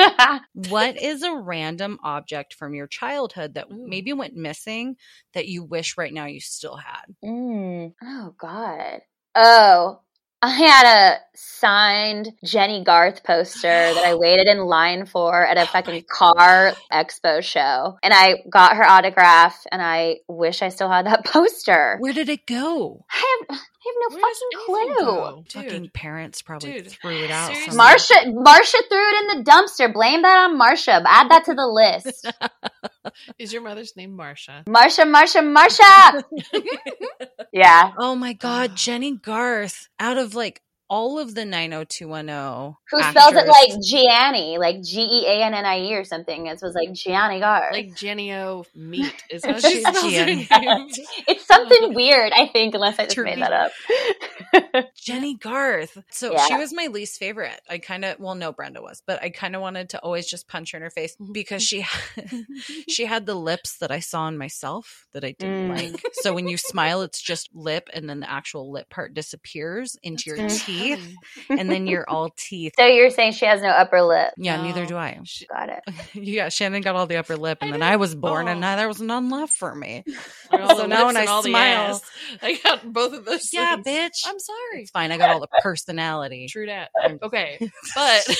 [0.55, 3.85] What is a random object from your childhood that Ooh.
[3.89, 4.97] maybe went missing
[5.35, 7.03] that you wish right now you still had?
[7.25, 7.93] Mm.
[8.03, 9.01] Oh God.
[9.35, 10.01] Oh,
[10.43, 15.63] I had a signed Jennie Garth poster that I waited in line for at a
[15.63, 19.67] oh fucking car expo show, and I got her autograph.
[19.71, 21.97] And I wish I still had that poster.
[21.99, 23.05] Where did it go?
[23.11, 25.07] I have, I have no Where fucking clue.
[25.07, 25.45] go?
[25.49, 27.47] Fucking parents probably Dude, threw it out.
[27.47, 27.73] seriously.
[27.73, 27.95] somewhere.
[27.97, 29.93] Marsha, Marsha threw it in the dumpster.
[29.93, 31.03] Blame that on Marsha.
[31.07, 32.31] Add that to the list.
[33.39, 34.65] Is your mother's name Marsha?
[34.67, 36.23] Marsha, Marsha, Marsha.
[37.53, 37.93] yeah.
[37.99, 40.61] Oh my god, Jennie Garth out of like
[40.91, 45.65] all of the 90210 Who spells it like Gianni, like G E A N N
[45.65, 46.47] I E or something?
[46.49, 47.73] It was like Gianni Garth.
[47.73, 50.47] Like Jennie-O Meat is how She's she spells her name.
[51.29, 53.37] it's something weird, I think, unless I just Turkey.
[53.37, 54.85] made that up.
[54.97, 55.97] Jennie Garth.
[56.11, 56.45] So Yeah.
[56.47, 57.61] she was my least favorite.
[57.71, 60.49] I kind of well, no, Brenda was, but I kind of wanted to always just
[60.49, 61.87] punch her in her face because she
[62.89, 65.69] she had the lips that I saw in myself that I didn't Mm.
[65.93, 66.03] like.
[66.23, 70.25] So when you smile, it's just lip, and then the actual lip part disappears into
[70.27, 71.15] your That's teeth,
[71.49, 72.73] and then you're all teeth.
[72.79, 74.33] so you're saying she has no upper lip?
[74.37, 74.65] Yeah, No.
[74.65, 75.19] neither oh, do I.
[75.25, 75.83] She- Got it.
[76.15, 78.61] yeah, Shannon got all the upper lip, and I then I was born, and oh.
[78.61, 80.05] now there was none left for me.
[80.51, 82.03] So now when I and all the smile-
[82.43, 83.53] I got both of those.
[83.53, 83.87] Yeah, things.
[83.87, 84.29] bitch.
[84.29, 84.83] I'm sorry.
[84.83, 85.13] It's fine.
[85.13, 86.49] I got all the personality.
[86.49, 86.91] True that.
[87.23, 87.57] Okay,
[87.95, 88.37] but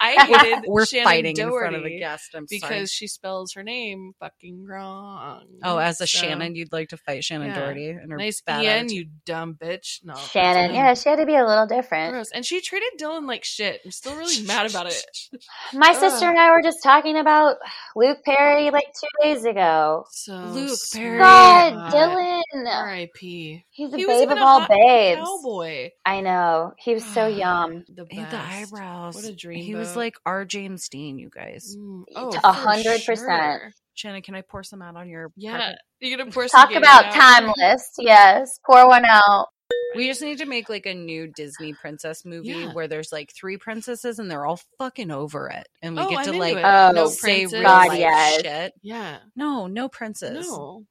[0.00, 2.34] I hated We're Shannen fighting Doherty in front of a guest.
[2.34, 2.86] I'm because sorry.
[2.86, 5.44] she spells her name fucking wrong.
[5.62, 7.60] Oh, as a So, Shannon, you'd like to fight Shannen Yeah.
[7.60, 10.00] Doherty and her nice bad Ian, you dumb bitch.
[10.04, 10.74] No, Shannon.
[10.74, 12.12] Yeah, she had to be a little different.
[12.12, 12.30] Gross.
[12.32, 13.80] And she treated Dylan like shit.
[13.84, 15.02] I'm still really mad about it.
[15.74, 15.96] My Ugh.
[15.96, 17.56] sister and I were just talking about
[17.94, 20.04] Luke Perry like two days ago.
[20.10, 20.78] So Luke.
[20.92, 21.18] Perry.
[21.18, 22.42] God, Dylan.
[22.66, 23.64] R.I.P.
[23.70, 25.20] He's a He babe of a all babes.
[25.20, 25.90] Cowboy.
[26.04, 26.72] I know.
[26.78, 27.84] He was so young.
[27.94, 29.14] The He had the eyebrows.
[29.14, 29.62] What a dream.
[29.62, 31.76] He was like our James Dean, you guys.
[31.78, 33.16] Mm, oh, A hundred percent.
[33.16, 33.72] sure.
[33.94, 35.78] Shannon, can I pour some out on your Yeah, carpet?
[36.00, 37.12] you're gonna pour Talk Gatorade about out?
[37.14, 37.90] timeless.
[37.98, 38.60] Yes.
[38.64, 39.48] Pour one out.
[39.96, 42.72] We just need to make like a new Disney princess movie Yeah.
[42.72, 46.18] where there's like three princesses and they're all fucking over it, and we Oh, get
[46.20, 46.56] I'm to like.
[46.56, 47.52] Oh, no say princess.
[47.54, 48.40] real God, life yes.
[48.42, 48.72] shit.
[48.82, 50.46] Yeah, No, no princess.
[50.46, 50.84] no.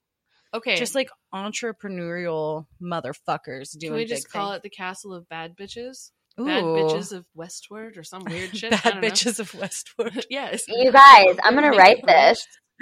[0.54, 4.58] Okay, Just like entrepreneurial motherfuckers doing can we big just call things.
[4.58, 6.12] it the Castle of Bad Bitches?
[6.40, 6.46] Ooh.
[6.46, 8.74] Bad Bitches of Westward or some weird shit.
[8.74, 9.08] I Bad don't know.
[9.10, 10.26] bitches of Westward.
[10.30, 10.64] yes.
[10.68, 12.40] You guys, I'm going to write it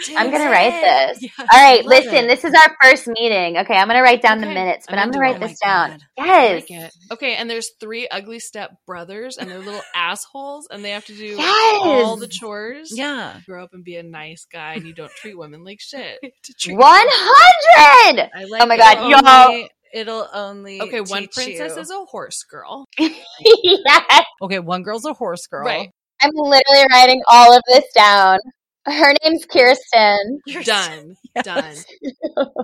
[0.10, 0.18] right.
[0.18, 1.24] I'm going to write this.
[1.24, 2.28] Yes, All right, listen, it.
[2.28, 3.58] this is our first meeting.
[3.58, 5.34] Okay, I'm going to write down the minutes, but I'm I'm, going to it.
[5.34, 5.89] write Oh this my down.
[5.91, 6.02] God.
[6.18, 6.62] Yes.
[6.70, 6.91] Like it.
[7.12, 11.16] Okay, and there's three ugly step brothers, and they're little assholes, and they have to
[11.16, 11.82] do Yes.
[11.84, 12.91] all the chores.
[12.96, 13.39] Yeah.
[13.46, 16.20] grow up and be a nice guy, and you don't treat women like shit.
[16.68, 18.30] 100!
[18.50, 18.78] Like Oh my.
[18.78, 21.82] God, It'll y'all- it'll only Okay, one princess you.
[21.82, 22.86] is a horse girl.
[23.00, 24.26] yes.
[24.41, 24.60] okay.
[24.60, 25.66] One girl's a horse girl.
[25.66, 25.89] Right.
[26.22, 28.39] I'm literally writing all of this down.
[28.86, 30.40] Her name's Kirsten.
[30.64, 31.16] Done.
[31.36, 31.46] Yes.
[31.46, 31.76] Done.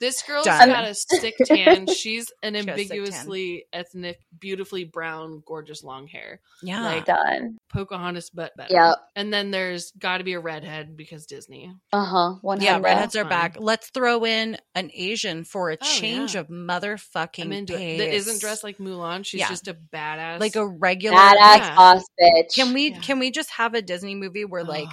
[0.00, 0.68] This girl's Done.
[0.68, 1.86] got a sick tan.
[1.86, 2.68] She's an She has sick tan.
[2.68, 6.40] ambiguously ethnic, beautifully brown, gorgeous long hair.
[6.60, 6.82] Yeah.
[6.82, 7.58] Like- Done.
[7.72, 8.74] Pocahontas, but better.
[8.74, 8.96] Yep.
[9.14, 11.72] And then there's got to be a redhead because Disney.
[11.92, 12.34] Uh huh.
[12.42, 12.64] 100.
[12.64, 13.54] yeah, redheads are back.
[13.60, 16.40] Let's throw in an Asian for a Oh, change yeah.
[16.40, 18.00] of motherfucking I'm into pace.
[18.00, 18.04] it.
[18.04, 19.24] That isn't dressed like Mulan.
[19.24, 19.50] She's Yeah.
[19.50, 20.40] just a badass.
[20.40, 21.16] like a regular.
[21.16, 21.76] Badass Yeah.
[21.76, 22.52] boss bitch.
[22.56, 22.98] Can we Yeah.
[22.98, 24.88] can we just have a Disney movie where like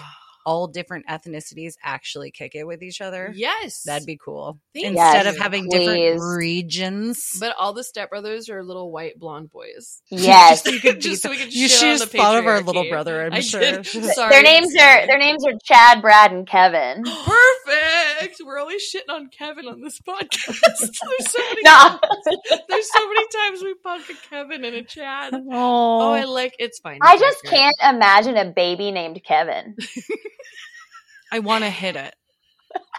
[0.50, 3.32] all different ethnicities actually kick it with each other?
[3.36, 4.60] yes, That'd be cool.
[4.74, 5.30] Thank Instead you.
[5.32, 5.80] of having Please.
[5.86, 7.38] different regions.
[7.40, 10.02] But all the stepbrothers are little white blonde boys.
[10.10, 10.66] Yes.
[10.66, 11.60] you could Just so we beat could them.
[11.62, 13.24] you should on have the thought of our little brother.
[13.26, 13.60] I'm I sure.
[13.62, 13.86] did.
[14.16, 14.30] Sorry.
[14.30, 17.04] their names are their names are Chad, Brad, and Kevin.
[17.26, 18.42] perfect.
[18.46, 20.60] We're always shitting on Kevin on this podcast.
[20.80, 21.62] there's so many.
[21.64, 22.00] No.
[22.70, 25.34] There's so many times we punk a Kevin and a Chad.
[25.34, 27.00] Oh, Oh, I like it's fine.
[27.02, 27.60] I It's just accurate.
[27.80, 29.76] can't imagine a baby named Kevin.
[31.32, 32.16] I want to hit it.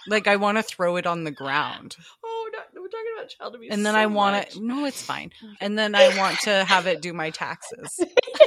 [0.08, 3.54] Like I want to throw it on the ground, Oh, no, we're talking about child
[3.54, 3.72] abuse.
[3.72, 4.50] and then so I want much.
[4.54, 4.64] to.
[4.64, 5.30] No, it's fine.
[5.60, 8.00] And then I want to have it do my taxes.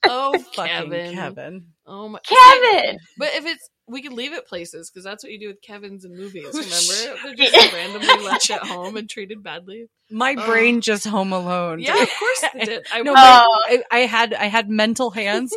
[0.05, 1.13] Oh, Fucking Kevin.
[1.15, 1.65] Kevin.
[1.85, 2.97] Oh my Kevin.
[3.17, 6.05] But if it's we can leave it places because that's what you do with Kevin's
[6.05, 6.47] in movies.
[6.53, 9.87] Oh, Remember, they're just randomly left at home and treated badly.
[10.11, 10.45] My Oh.
[10.45, 11.79] brain just home alone.
[11.79, 12.85] Yeah, of course they did.
[12.93, 13.63] I No, Oh.
[13.67, 15.53] I, I had I had mental hands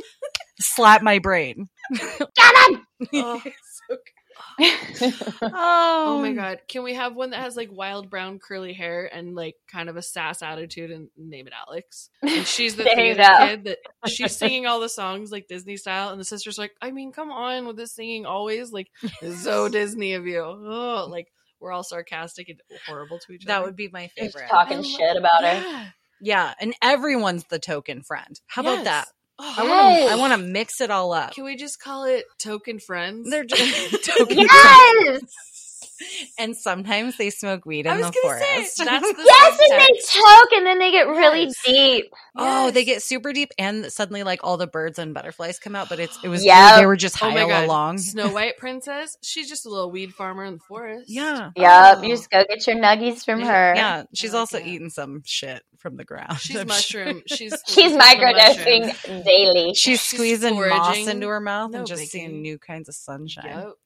[0.61, 1.68] slap my brain.
[1.94, 2.82] Kevin.
[3.12, 3.42] Oh.
[5.42, 6.61] oh, Oh my god.
[6.68, 9.96] Can we have one that has like wild brown curly hair and like kind of
[9.96, 12.11] a sass attitude and name it Alex?
[12.22, 13.46] And she's the There you theater go.
[13.46, 16.90] kid that she's singing all the songs like Disney style and the sister's like, I
[16.90, 18.88] mean, come on with this singing always like
[19.38, 20.40] so Disney of you.
[20.42, 21.28] Oh, like
[21.61, 23.52] we're all sarcastic and horrible to each other.
[23.52, 24.48] That would be my Just favorite.
[24.50, 25.61] talking shit about her.
[25.61, 25.86] Yeah.
[26.18, 28.40] Yeah, and everyone's the token friend.
[28.46, 29.09] How about that?
[29.39, 30.12] Oh, I want to.
[30.12, 31.32] I want to mix it all up.
[31.34, 33.28] Can we just call it token friends?
[33.30, 35.20] They're just token Yes.
[36.38, 38.76] and sometimes they smoke weed I in was the forest.
[38.76, 41.55] say that's the Yes, and they choke and then they get really Yes.
[41.64, 42.12] deep.
[42.36, 45.88] Oh, they get super deep, and suddenly, like all the birds and butterflies come out.
[45.88, 46.76] But it's it was Yep.
[46.76, 47.99] they were just Oh high my all along.
[47.99, 49.16] Snow White princess.
[49.22, 51.09] She's just a little weed farmer in the forest.
[51.09, 52.03] Yeah, Yup, Oh.
[52.03, 53.47] you just go get your nuggies from Yeah.
[53.47, 53.74] her.
[53.76, 54.03] yeah.
[54.14, 54.66] She's like also that.
[54.66, 56.38] eating some shit from the ground.
[56.40, 57.22] She's I'm mushroom.
[57.26, 57.36] sure.
[57.36, 58.34] She's She's the mushroom.
[58.34, 59.68] microdosing daily.
[59.74, 61.09] She's She's squeezing moss foraging.
[61.09, 62.09] into her mouth No and just biggie.
[62.09, 63.44] seeing new kinds of sunshine.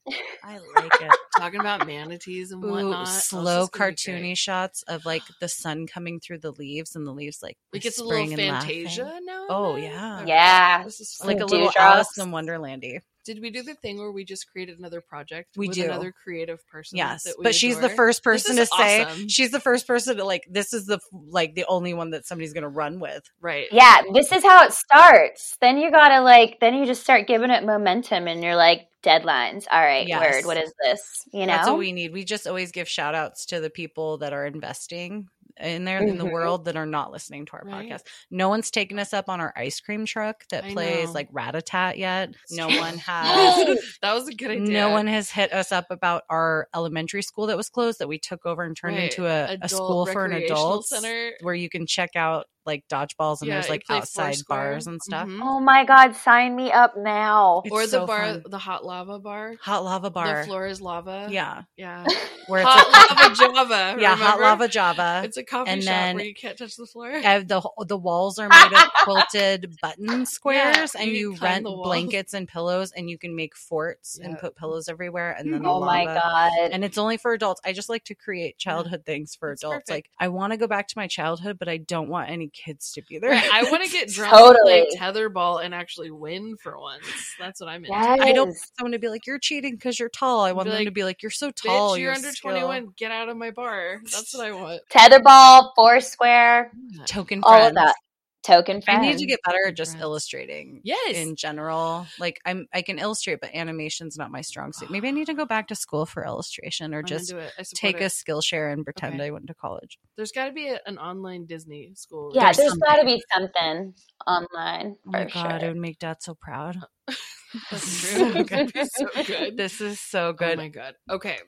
[0.09, 0.17] Yep.
[0.43, 1.11] I like it.
[1.41, 3.09] Talking about manatees and whatnot.
[3.09, 6.53] Oh, slow this is gonna be cartoony shots of like the sun coming through the
[6.53, 8.85] leaves and the leaves like Like it's a little whispering and laughing.
[8.85, 9.47] Fantasia now.
[9.49, 10.23] Oh, yeah.
[10.27, 10.85] Yeah.
[10.85, 11.77] This is like a little dewdrops.
[11.79, 13.01] Alice in Wonderlandy.
[13.25, 15.57] Did we do the thing where we just created another project?
[15.57, 15.85] We with do.
[15.85, 16.97] another creative person.
[16.99, 19.29] Yes, that we but she's the first person to is say awesome.
[19.29, 22.53] she's the first person to like this is the like the only one that somebody's
[22.53, 23.23] gonna run with.
[23.41, 23.67] right.
[23.71, 25.57] Yeah, this is how it starts.
[25.61, 29.67] Then you gotta like, then you just start giving it momentum, and you're like, deadlines.
[29.71, 30.35] All right, Yes.
[30.35, 30.47] word.
[30.47, 31.25] What is this?
[31.33, 32.13] You know, That's what we need.
[32.13, 35.29] We just always give shout outs to the people that are investing
[35.61, 36.33] in there in the mm-hmm.
[36.33, 37.91] world that are not listening to our Right.
[37.91, 38.03] podcast.
[38.31, 41.13] No one's taken us up on our ice cream truck that I plays know.
[41.15, 42.31] like rat-a-tat yet.
[42.45, 42.79] It's No true.
[42.79, 44.73] one has that was a good idea.
[44.73, 48.19] No one has hit us up about our elementary school that was closed that we
[48.19, 49.05] took over and turned Right.
[49.11, 51.33] into a, a school for an adult center.
[51.43, 55.29] where you can check out like dodgeballs and Yeah, there's like outside bars and stuff.
[55.29, 55.41] Mhm.
[55.43, 57.63] Oh my god, sign me up now.
[57.65, 58.43] It's or the so bar, fun.
[58.49, 59.55] the hot lava bar.
[59.63, 60.41] Hot lava bar.
[60.41, 61.29] The floor is lava.
[61.31, 61.63] Yeah.
[61.77, 62.05] yeah.
[62.47, 63.97] Where it's hot like, lava Java.
[64.01, 65.23] yeah, hot lava Java.
[65.25, 67.21] It's a coffee and shop then- where you can't touch the floor.
[67.21, 72.49] The the walls are made of quilted button squares, and you you rent blankets and
[72.49, 76.05] pillows, and you can make forts and put pillows everywhere, and then the Oh my
[76.05, 76.71] god.
[76.73, 77.61] And it's only for adults.
[77.65, 79.85] I just like to create childhood things for It's adults.
[79.87, 79.91] perfect.
[79.91, 82.93] Like I want to go back to my childhood, but I don't want any kids
[82.93, 83.31] to be there.
[83.31, 84.87] Right, I want to get drunk, and Totally.
[84.91, 87.05] play tetherball, and actually win for once.
[87.39, 87.97] That's what I'm into.
[87.97, 88.19] Yes.
[88.21, 90.71] I don't want someone to be like, "You're cheating because you're tall." I want Be
[90.71, 91.93] them like, to be like, "You're so tall.
[91.93, 92.95] Bitch, you're your under skill." 21.
[92.97, 94.01] Get out of my bar.
[94.05, 94.83] That's what I want.
[94.93, 96.73] Tetherball, Foursquare,
[97.07, 97.69] Token all friends.
[97.71, 97.95] of that.
[98.43, 100.03] Token I need to get better at just Friends.
[100.03, 100.81] illustrating.
[100.83, 101.15] Yes.
[101.15, 104.91] in general, like I'm, I can illustrate, but animation's not my strong suit.
[104.91, 107.53] Maybe I need to go back to school for illustration, or I'm just into it.
[107.59, 108.05] I support take it.
[108.05, 109.27] a Skillshare and pretend Okay.
[109.27, 109.99] I went to college.
[110.17, 112.33] There's got to be a, an online Disney school.
[112.35, 113.95] yeah, There's there's got to be something
[114.27, 116.79] online Oh my for god, it would make Dad so proud.
[117.71, 119.09] That's This is true.
[119.15, 119.57] so good.
[119.57, 120.57] This is so Oh good.
[120.57, 120.95] my god.
[121.11, 121.39] Okay.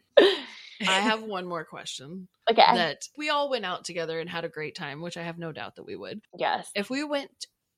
[0.89, 2.29] I have one more question.
[2.51, 2.63] Okay.
[2.75, 5.53] That we all went out together and had a great time, which I have no
[5.53, 6.21] doubt that we would.
[6.39, 6.71] yes.
[6.75, 7.31] If we went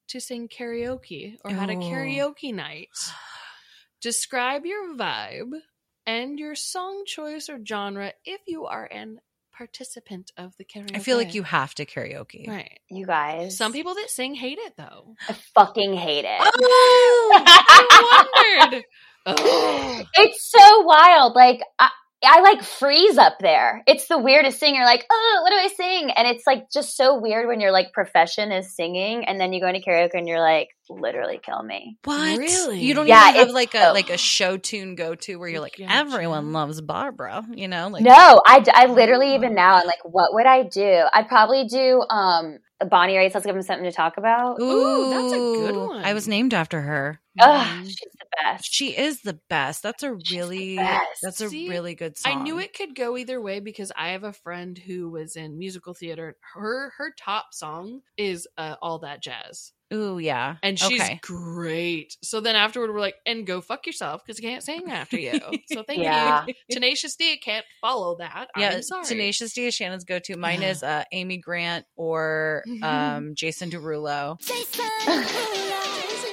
[0.08, 2.88] to sing karaoke or had a karaoke night,
[4.00, 5.52] describe your vibe
[6.06, 9.20] and your song choice or genre if you are an
[9.56, 10.96] participant of the karaoke.
[10.96, 12.46] I feel like you have to karaoke.
[12.48, 12.80] Right.
[12.90, 13.56] You guys.
[13.56, 15.14] Some people that sing hate it though.
[15.28, 16.40] I fucking hate it.
[16.40, 18.84] Oh, I wondered.
[19.26, 20.02] Oh.
[20.16, 21.34] It's so wild.
[21.34, 21.88] Like I,
[22.26, 23.82] I like freeze up there.
[23.86, 24.74] It's the weirdest thing.
[24.74, 26.10] You're like, oh, what do I sing?
[26.10, 29.60] And it's like just so weird when your like profession is singing, and then you
[29.60, 31.96] go into karaoke and you're like, literally kill me.
[32.04, 32.38] What?
[32.38, 32.80] Really?
[32.80, 35.48] You don't Yeah, even have like a so- like a show tune go to where
[35.48, 35.92] you're like Gotcha.
[35.92, 37.44] everyone loves Barbara.
[37.54, 41.04] You know, like no, I literally even now I'm like, what would I do?
[41.12, 43.34] I'd probably do um Bonnie Raitt.
[43.34, 44.60] Let's give him something to talk about.
[44.60, 46.04] Ooh, that's a good one.
[46.04, 47.20] I was named after her.
[47.40, 48.68] Ugh, she's the best.
[48.72, 49.82] She is the best.
[49.82, 52.32] That's a really that's a See, really good song.
[52.32, 55.58] I knew it could go either way because I have a friend who was in
[55.58, 56.36] musical theater.
[56.54, 60.56] Her her top song is uh, all that jazz, Ooh, yeah.
[60.62, 61.18] and she's Okay.
[61.22, 62.16] great.
[62.22, 65.38] So then afterward, we're like, and go fuck yourself because I can't sing after you.
[65.68, 66.44] So thank Yeah.
[66.46, 66.54] you.
[66.70, 68.48] Tenacious D can't follow that.
[68.56, 69.04] Yeah, I'm sorry.
[69.06, 70.36] Tenacious D is Shannon's go to.
[70.36, 72.82] Mine is uh, Amy Grant or Mhm.
[72.82, 74.38] um, Jason Derulo.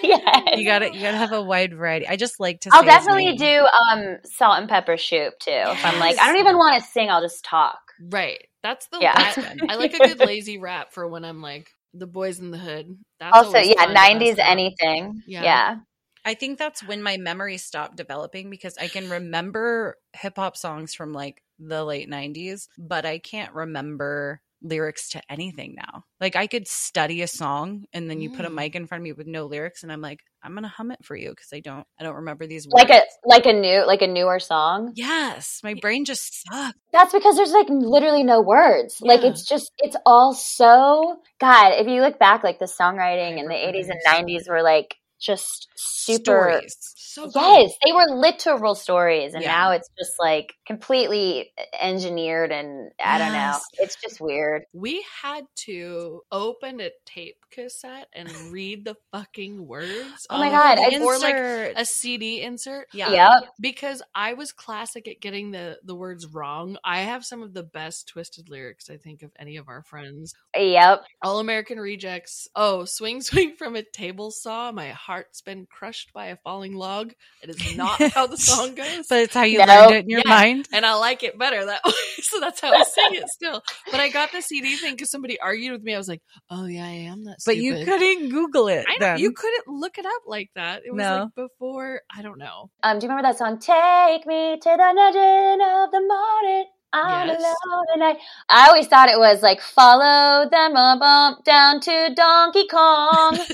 [0.04, 0.58] yes.
[0.58, 2.08] You got to You got to have a wide variety.
[2.08, 2.70] I just like to.
[2.74, 5.52] I'll say his definitely do um Salt-N-Pepa Shoop too.
[5.52, 7.80] If I'm like, I don't even want to sing, I'll just talk.
[8.02, 8.46] Right.
[8.64, 9.14] That's the Yeah.
[9.16, 12.58] I, I like a good lazy rap for when I'm like the boys in the
[12.58, 12.98] hood.
[13.20, 15.24] That's also, yeah, fun to bust nineties anything.
[15.28, 15.44] Yeah.
[15.44, 15.76] Yeah.
[16.24, 20.94] I think that's when my memory stopped developing because I can remember hip hop songs
[20.94, 26.04] from like the late 90s, but I can't remember lyrics to anything now.
[26.20, 28.56] Like I could study a song and then you put a Mm.
[28.56, 31.04] mic in front of me with no lyrics and I'm like, I'm gonna hum it
[31.04, 32.84] for you because I don't I don't remember these words.
[32.84, 34.94] like a like a new like a newer song.
[34.96, 36.78] Yes, my brain just sucks.
[36.92, 39.02] That's because there's like literally no words.
[39.02, 41.74] Like it's just it's all so God.
[41.74, 45.68] If you look back, like the songwriting in the '80s and '90s were like just
[45.76, 46.22] super.
[46.22, 46.76] Stories.
[46.96, 47.30] So.
[47.36, 49.52] Yes, they were literal stories, and Yeah.
[49.52, 53.60] now it's just like completely eh, engineered, and I don't know.
[53.74, 54.64] It's just weird.
[54.74, 60.26] We had to open a tape cassette and read the fucking words.
[60.30, 61.74] Oh my God, the- I- or like Insert.
[61.78, 62.88] a CD insert.
[62.94, 63.12] yeah.
[63.12, 63.50] Yep.
[63.60, 66.78] because I was classic at getting the the words wrong.
[66.84, 70.34] I have some of the best twisted lyrics I think of any of our friends.
[70.56, 71.04] Yep.
[71.24, 72.48] All American Rejects.
[72.56, 74.72] Oh, swing swing from a table saw.
[74.72, 77.14] My heart's been crushed by a falling log.
[77.44, 79.08] It is not how the song goes.
[79.10, 79.66] But it's how you No.
[79.66, 80.30] learned it in your Yeah.
[80.30, 80.68] mind.
[80.72, 81.92] and I like it better that way.
[82.22, 83.62] So that's how I sing it still.
[83.92, 85.94] But I got the CD thing because somebody argued with me.
[85.94, 88.86] I was like, "Oh yeah, I am that." But you couldn't Google it.
[88.88, 90.84] I know you couldn't look it up like that.
[90.86, 91.24] It was No.
[91.36, 92.02] like before.
[92.16, 92.70] I don't know.
[92.84, 93.60] Um, do you remember that song?
[93.60, 96.66] Take me to the legend of the morning.
[96.94, 97.42] I'm Yes.
[97.66, 98.18] alone tonight.
[98.50, 103.38] I I always thought it was like follow them a bump down to Donkey Kong.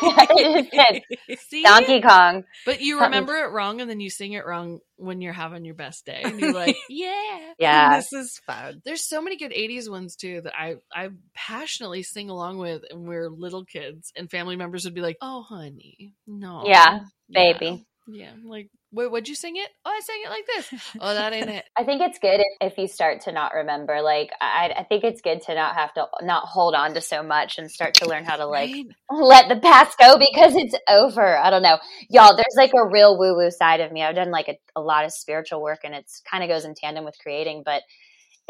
[1.64, 2.44] Donkey Kong.
[2.64, 5.64] but you Something- remember it wrong, and then you sing it wrong when you're having
[5.64, 7.96] your best day, and you're like, "Yeah." Yeah.
[7.96, 8.82] this is fun.
[8.84, 13.06] There's so many good '80s ones too that I I passionately sing along with, and
[13.08, 17.52] we're little kids, and family members would be like, "Oh, honey, no, Yeah, Yeah.
[17.52, 17.86] baby.
[18.08, 19.68] yeah." I'm like, wait, what'd you sing it?
[19.84, 20.74] Oh, I sang it like this.
[21.00, 21.64] Oh, that ain't it.
[21.76, 24.02] I think it's good if, if you start to not remember.
[24.02, 27.22] Like, I, I think it's good to not have to not hold on to so
[27.22, 28.86] much and start to learn how to like Right?
[29.10, 31.36] let the past go because it's over.
[31.36, 31.78] I don't know.
[32.08, 34.02] Y'all, there's like a real woo woo side of me.
[34.02, 36.74] I've done like a, a lot of spiritual work and it's kind of goes in
[36.74, 37.82] tandem with creating, but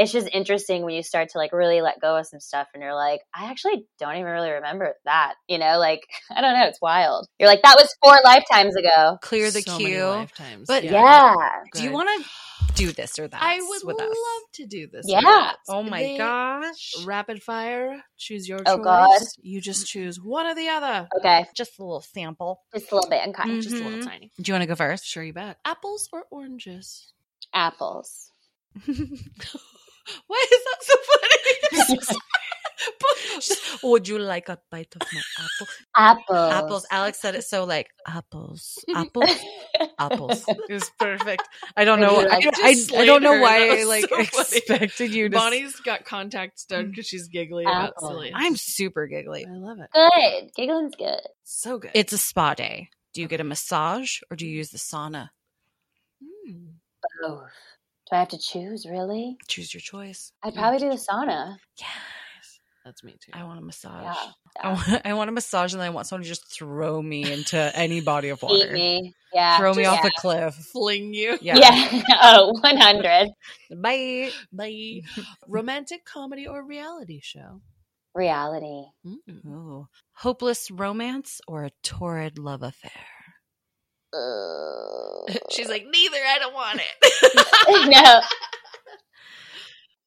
[0.00, 2.82] it's just interesting when you start to like really let go of some stuff and
[2.82, 5.34] you're like, I actually don't even really remember that.
[5.46, 6.00] You know, like,
[6.34, 6.66] I don't know.
[6.66, 7.26] It's wild.
[7.38, 9.18] You're like, that was four lifetimes ago.
[9.20, 10.04] Clear the So queue.
[10.06, 10.66] lifetimes.
[10.66, 11.34] But- Yeah.
[11.74, 12.28] Do you want to
[12.74, 13.42] do this or that?
[13.42, 15.04] I would with love to do this.
[15.06, 15.52] Yeah.
[15.68, 16.94] Oh my They- gosh!
[17.04, 18.02] Rapid fire.
[18.16, 18.84] Choose your Oh, choice.
[18.84, 19.20] God.
[19.42, 21.08] You just choose one or the other.
[21.18, 21.44] Okay.
[21.54, 22.62] Just a little sample.
[22.72, 23.20] Just a little bit.
[23.28, 23.50] Okay.
[23.50, 23.62] Mm.
[23.62, 24.04] Just a little Mhm.
[24.06, 24.32] tiny.
[24.40, 25.04] Do you want to go first?
[25.04, 25.58] Sure, you bet.
[25.64, 27.12] Apples or oranges?
[27.52, 28.30] Apples.
[30.26, 30.96] Why is that so
[31.98, 32.16] funny?
[33.82, 35.66] Would you like a bite of my apple?
[35.96, 36.52] Apples.
[36.52, 36.86] Apples.
[36.90, 39.30] Alex said it so like apples, apples,
[39.98, 40.44] apples.
[40.48, 41.42] It was perfect.
[41.76, 42.16] I don't know.
[42.16, 45.36] Would I, like- I, I don't know why I like so expected you to.
[45.36, 48.32] Bonnie's got contacts done because she's giggly about silly.
[48.34, 49.46] I'm super giggly.
[49.46, 49.90] I love it.
[49.92, 50.50] Good.
[50.56, 51.20] Giggling's good.
[51.44, 51.90] So good.
[51.94, 52.88] It's a spa day.
[53.12, 55.30] Do you get a massage or do you use the sauna?
[56.48, 56.74] Mm.
[57.22, 57.50] Both.
[58.10, 59.36] Do I have to choose, really?
[59.46, 60.32] Choose your choice.
[60.42, 61.56] I'd probably do the sauna.
[61.78, 61.88] Yes.
[62.84, 63.30] That's me too.
[63.34, 64.02] I want a massage.
[64.02, 64.32] Yeah.
[64.60, 67.30] I want, I want a massage and then I want someone to just throw me
[67.30, 68.56] into any body of water.
[68.56, 68.72] Eat water.
[68.72, 69.14] me.
[69.32, 69.58] Yeah.
[69.58, 70.54] Throw me off a cliff.
[70.54, 71.38] Fling you.
[71.40, 71.56] Yeah.
[71.58, 72.02] Yeah.
[72.22, 73.28] oh, 100.
[73.80, 74.30] Bye.
[74.52, 75.02] Bye.
[75.46, 77.60] Romantic comedy or reality show?
[78.12, 78.86] Reality.
[79.06, 79.46] Mm.
[79.46, 79.86] Ooh.
[80.14, 82.90] Hopeless romance or a torrid love affair?
[84.12, 84.99] Ugh.
[85.50, 86.16] She's like, neither.
[86.16, 87.90] I don't want it.
[87.90, 88.20] no.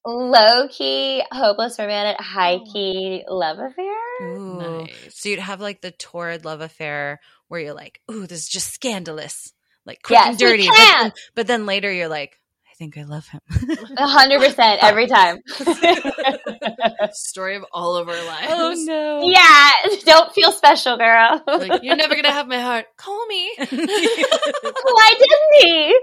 [0.05, 3.95] Low key, hopeless romantic, high key love affair.
[4.21, 4.57] Ooh.
[4.57, 5.15] Nice.
[5.15, 8.73] So you'd have like the torrid love affair where you're like, ooh, this is just
[8.73, 9.53] scandalous,
[9.85, 10.67] like quick Yes, and dirty.
[10.67, 12.42] But then, but then later you're like, I
[12.83, 13.39] think I love him.
[13.97, 15.39] A hundred percent every time.
[17.13, 18.47] Story of all of our oh, lives.
[18.51, 19.21] oh no.
[19.23, 19.71] yeah,
[20.05, 21.41] don't feel special, girl.
[21.47, 22.85] Like, you're never gonna have my heart.
[22.97, 23.53] Call me.
[23.57, 25.99] Why didn't he?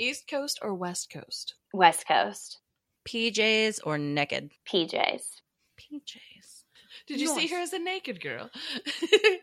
[0.00, 1.54] East Coast or West Coast?
[1.72, 2.58] West Coast,
[3.08, 4.50] PJs or naked?
[4.68, 5.22] PJs.
[5.78, 6.64] PJs.
[7.06, 8.50] Did you see her as a naked girl?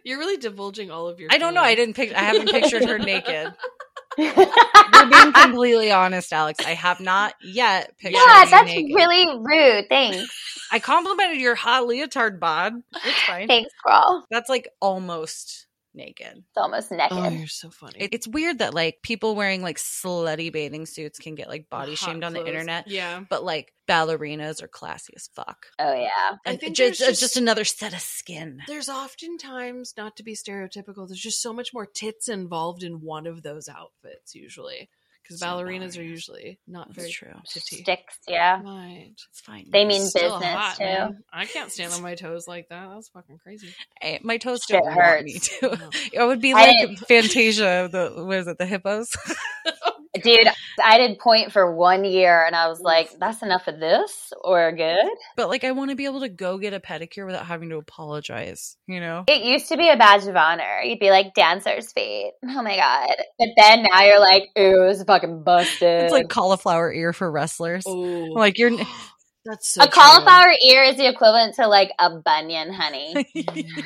[0.04, 1.30] you're really divulging all of your.
[1.32, 1.62] I don't know.
[1.62, 3.54] I didn't pic- I haven't pictured her naked.
[4.18, 6.66] We're being completely honest, Alex.
[6.66, 8.96] I have not yet pictured yeah, that's naked.
[8.96, 9.86] really rude.
[9.90, 10.66] Thanks.
[10.72, 12.74] I complimented your hot leotard bod.
[13.06, 13.48] It's fine.
[13.48, 14.26] Thanks, girl.
[14.30, 15.67] That's like almost
[15.98, 16.28] naked.
[16.38, 17.18] It's almost naked.
[17.18, 17.98] Oh, you're so funny.
[18.00, 21.96] It, it's weird that like people wearing like slutty bathing suits can get like body
[21.96, 23.22] Hot shamed on the internet, Yeah.
[23.30, 25.66] but like ballerinas are classy as fuck.
[25.80, 26.10] oh yeah.
[26.46, 28.60] I And think just, it's just just- another set of skin.
[28.68, 33.28] There's oftentimes, not to be stereotypical, there's just so much more tits involved in one
[33.28, 34.90] of those outfits usually.
[35.28, 37.34] Because So ballerinas are usually not That's very true.
[37.52, 37.82] titty.
[37.84, 38.18] Sticks.
[38.28, 38.62] Yeah.
[38.64, 39.12] Right.
[39.30, 39.66] It's fine.
[39.72, 40.84] They mean Still business hot, too.
[40.86, 41.18] man.
[41.34, 42.90] I can't stand on my toes like that.
[42.94, 43.74] That's fucking crazy.
[44.02, 45.76] I- my toes Shit don't want me to.
[45.76, 45.90] No.
[46.22, 47.90] I would be like didn't- Fantasia.
[47.92, 48.58] The what is it?
[48.58, 49.10] The hippos.
[50.24, 50.48] Dude,
[50.84, 54.72] I did point for one year and I was like, that's enough of this or
[54.72, 55.10] good.
[55.36, 57.78] But like, I want to be able to go get a pedicure without having to
[57.78, 59.26] apologize, you know?
[59.28, 60.82] It used to be a badge of honor.
[60.84, 62.34] You'd be like, dancer's feet.
[62.44, 63.16] Oh my God.
[63.40, 66.04] But then now you're like, ooh, it's fucking busted.
[66.04, 67.84] It's like cauliflower ear for wrestlers.
[67.88, 68.72] Oh, Like, you're.
[69.50, 73.14] that's so a cauliflower ear is the equivalent to like a bunion, honey.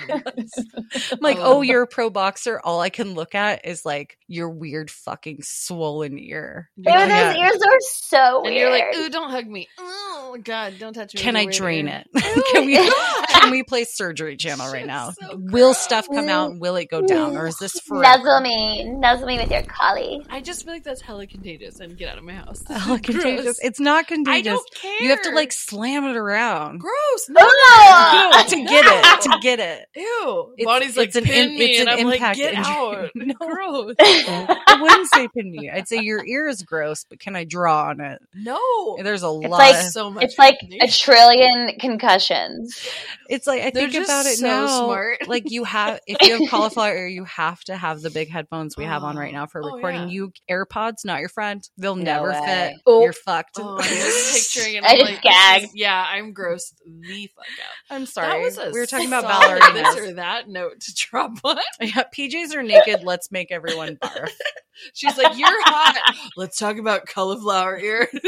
[0.10, 1.58] I'm like, oh.
[1.58, 2.60] oh, you're a pro boxer.
[2.64, 6.70] All I can look at is like your weird fucking swollen ear.
[6.78, 8.56] Ew, Looking those at- ears are so And weird.
[8.58, 9.68] you're like, ooh, don't hug me.
[9.80, 11.20] Oh God, don't touch me.
[11.22, 12.46] Can I drain ear." it?
[12.54, 12.78] can we
[13.42, 15.12] can we play surgery channel right now?
[15.12, 16.58] so will stuff come out?
[16.60, 18.24] Will it go down, or is this forever?
[18.24, 18.84] Nuzzle me.
[18.86, 20.26] Nuzzle me with your collie.
[20.30, 22.64] I just feel like that's hella contagious and get out of my house.
[22.68, 23.60] Hella contagious.
[23.62, 24.32] It's not contagious.
[24.32, 24.60] I contagious.
[24.60, 25.04] don't care.
[25.04, 27.30] You have to like slam it around gross.
[27.30, 27.42] No.
[27.44, 28.44] Oh!
[28.48, 29.22] to get it.
[29.22, 29.86] To get it.
[29.96, 30.54] Ew.
[30.58, 32.64] It's- Bonnie's like it's an pin in- me, it's and I'm like, get injury.
[32.66, 33.10] out.
[33.16, 33.34] No.
[33.40, 33.96] Gross.
[34.00, 35.70] I wouldn't say pin me.
[35.70, 38.22] I'd say your ear is gross, but can I draw on it?
[38.34, 38.98] No.
[39.02, 39.60] There's a It's lot.
[39.60, 40.24] like- so much.
[40.24, 42.88] It's like a trillion concussions.
[43.30, 44.68] It's like I They're think just about it so now.
[44.86, 45.28] smart.
[45.28, 48.76] Like you have, if you have cauliflower ear, you have to have the big headphones
[48.78, 49.38] we have on right oh.
[49.38, 50.02] now for Oh, recording.
[50.04, 50.08] yeah.
[50.08, 51.68] You AirPods, not your friend.
[51.78, 52.42] They'll No never way.
[52.46, 52.82] fit.
[52.86, 53.04] Oh.
[53.04, 53.52] You're fucked.
[53.60, 54.84] Oh, I'm just picturing it.
[54.84, 55.64] I I'm just like, this gagged.
[55.66, 57.96] is- yeah, I'm grossed the fuck out.
[57.96, 58.44] I'm That sorry.
[58.44, 59.98] was a we were talking about solid this ballerinas.
[60.10, 61.58] or that note to drop on.
[61.80, 63.04] Yeah, PJs are naked.
[63.04, 64.30] Let's make everyone barf.
[64.94, 68.08] She's like, "You're hot." Let's talk about cauliflower ear.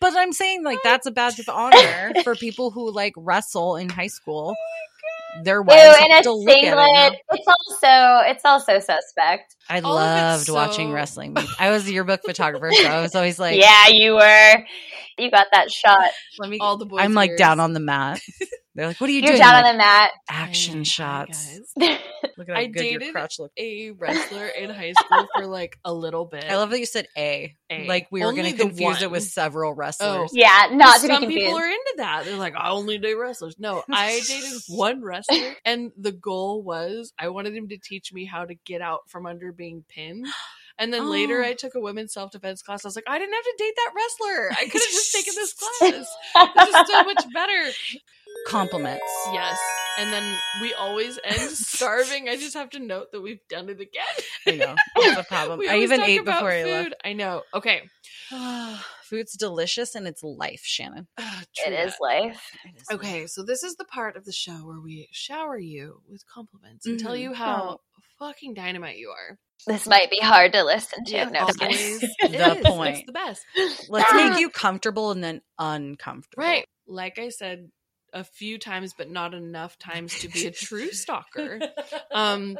[0.00, 3.88] But I'm saying like that's a badge of honor for people who like wrestle in
[3.88, 4.54] high school.
[4.58, 4.91] Oh
[5.44, 7.20] Their Ew, wives in have a to look at it singlet.
[7.32, 9.56] It's also it's also suspect.
[9.68, 11.36] I All of it's loved watching wrestling.
[11.58, 14.64] I was a yearbook photographer, so I was always like, yeah, you were.
[15.18, 16.10] You got that shot.
[16.38, 16.58] let me.
[16.60, 17.38] All the boys' I'm like ears.
[17.38, 18.20] down on the mat.
[18.74, 19.36] They're like, "What are you doing?
[19.36, 20.10] You're doing?" down I'm on the mat.
[20.28, 21.58] Action oh Hi, shots.
[22.38, 23.52] Look at how I good your dated crotch look.
[23.58, 26.44] a wrestler in high school for like a little bit.
[26.48, 27.54] I love that you said A.
[27.70, 27.86] A.
[27.86, 29.74] Like we were Only going to the confuse it with several oh.
[29.74, 30.30] wrestlers.
[30.32, 31.44] yeah, not to be Some confused.
[31.44, 32.24] people are into that.
[32.24, 33.56] They're like, I only date wrestlers.
[33.58, 38.24] No, I dated one wrestler, and the goal was I wanted him to teach me
[38.24, 40.26] how to get out from under being pinned.
[40.78, 41.46] And then later, Oh.
[41.46, 42.84] I took a women's self defense class.
[42.84, 44.50] I was like, I didn't have to date that wrestler.
[44.52, 46.50] I could have just taken this class.
[46.56, 47.70] This is so much better.
[48.46, 49.02] Compliments.
[49.32, 49.58] Yes.
[49.98, 52.28] And then we always end starving.
[52.28, 54.02] I just have to note that we've done it again.
[54.46, 54.74] I know.
[54.96, 55.60] That's a problem.
[55.68, 56.70] I even ate about before I food.
[56.70, 56.94] left.
[57.04, 57.42] I know.
[57.54, 57.82] Okay.
[59.04, 61.06] Food's delicious and it's life, Shannon.
[61.18, 62.00] Ugh, It true is that.
[62.00, 62.50] life.
[62.90, 66.86] Okay, so this is the part of the show where we shower you with compliments
[66.86, 67.20] and tell Mhm.
[67.20, 67.80] you how
[68.18, 69.38] fucking dynamite you are.
[69.66, 71.12] This might be hard to listen to.
[71.12, 72.00] Yeah, no, always.
[72.00, 72.66] The It is.
[72.66, 72.96] point.
[72.96, 73.42] It's the best.
[73.88, 76.42] Let's make you comfortable and then uncomfortable.
[76.42, 76.66] Right.
[76.88, 77.70] Like I said
[78.12, 81.60] a few times, but not enough times to be a true stalker.
[82.10, 82.58] Um,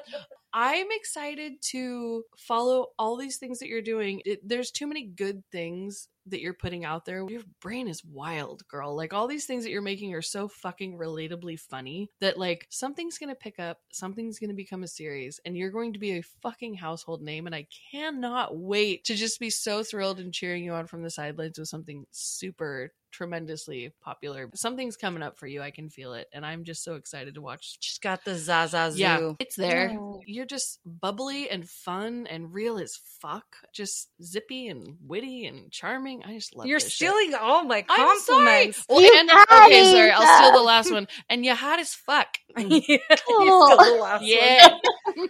[0.55, 4.21] I'm excited to follow all these things that you're doing.
[4.27, 7.25] It, there's too many good things that you're putting out there.
[7.29, 8.95] Your brain is wild, girl.
[8.95, 13.19] Like all these things that you're making are so fucking relatably funny that like something's
[13.19, 16.19] going to pick up, something's going to become a series, and you're going to be
[16.19, 17.47] a fucking household name.
[17.47, 21.11] And I cannot wait to just be so thrilled and cheering you on from the
[21.11, 24.51] sidelines with something super tremendously popular.
[24.55, 25.63] Something's coming up for you.
[25.63, 26.29] I can feel it.
[26.33, 28.99] And I'm just so excited to watch She's got the Zaza Zoo.
[29.01, 29.91] yeah, it's there.
[29.91, 30.21] Mm.
[30.27, 33.45] You're just bubbly and fun and real as fuck.
[33.73, 36.23] Just zippy and witty and charming.
[36.25, 36.67] I just love.
[36.67, 37.09] You're this shit.
[37.09, 38.39] stealing all my I'm sorry.
[38.45, 38.85] compliments.
[38.89, 40.11] Well, You and, okay, sorry.
[40.11, 41.07] I'll steal the last one.
[41.31, 42.29] And you're hot as fuck.
[42.59, 42.99] Yeah, you
[43.29, 43.75] Oh.
[43.77, 44.29] stole the last one.
[44.29, 44.69] Yeah.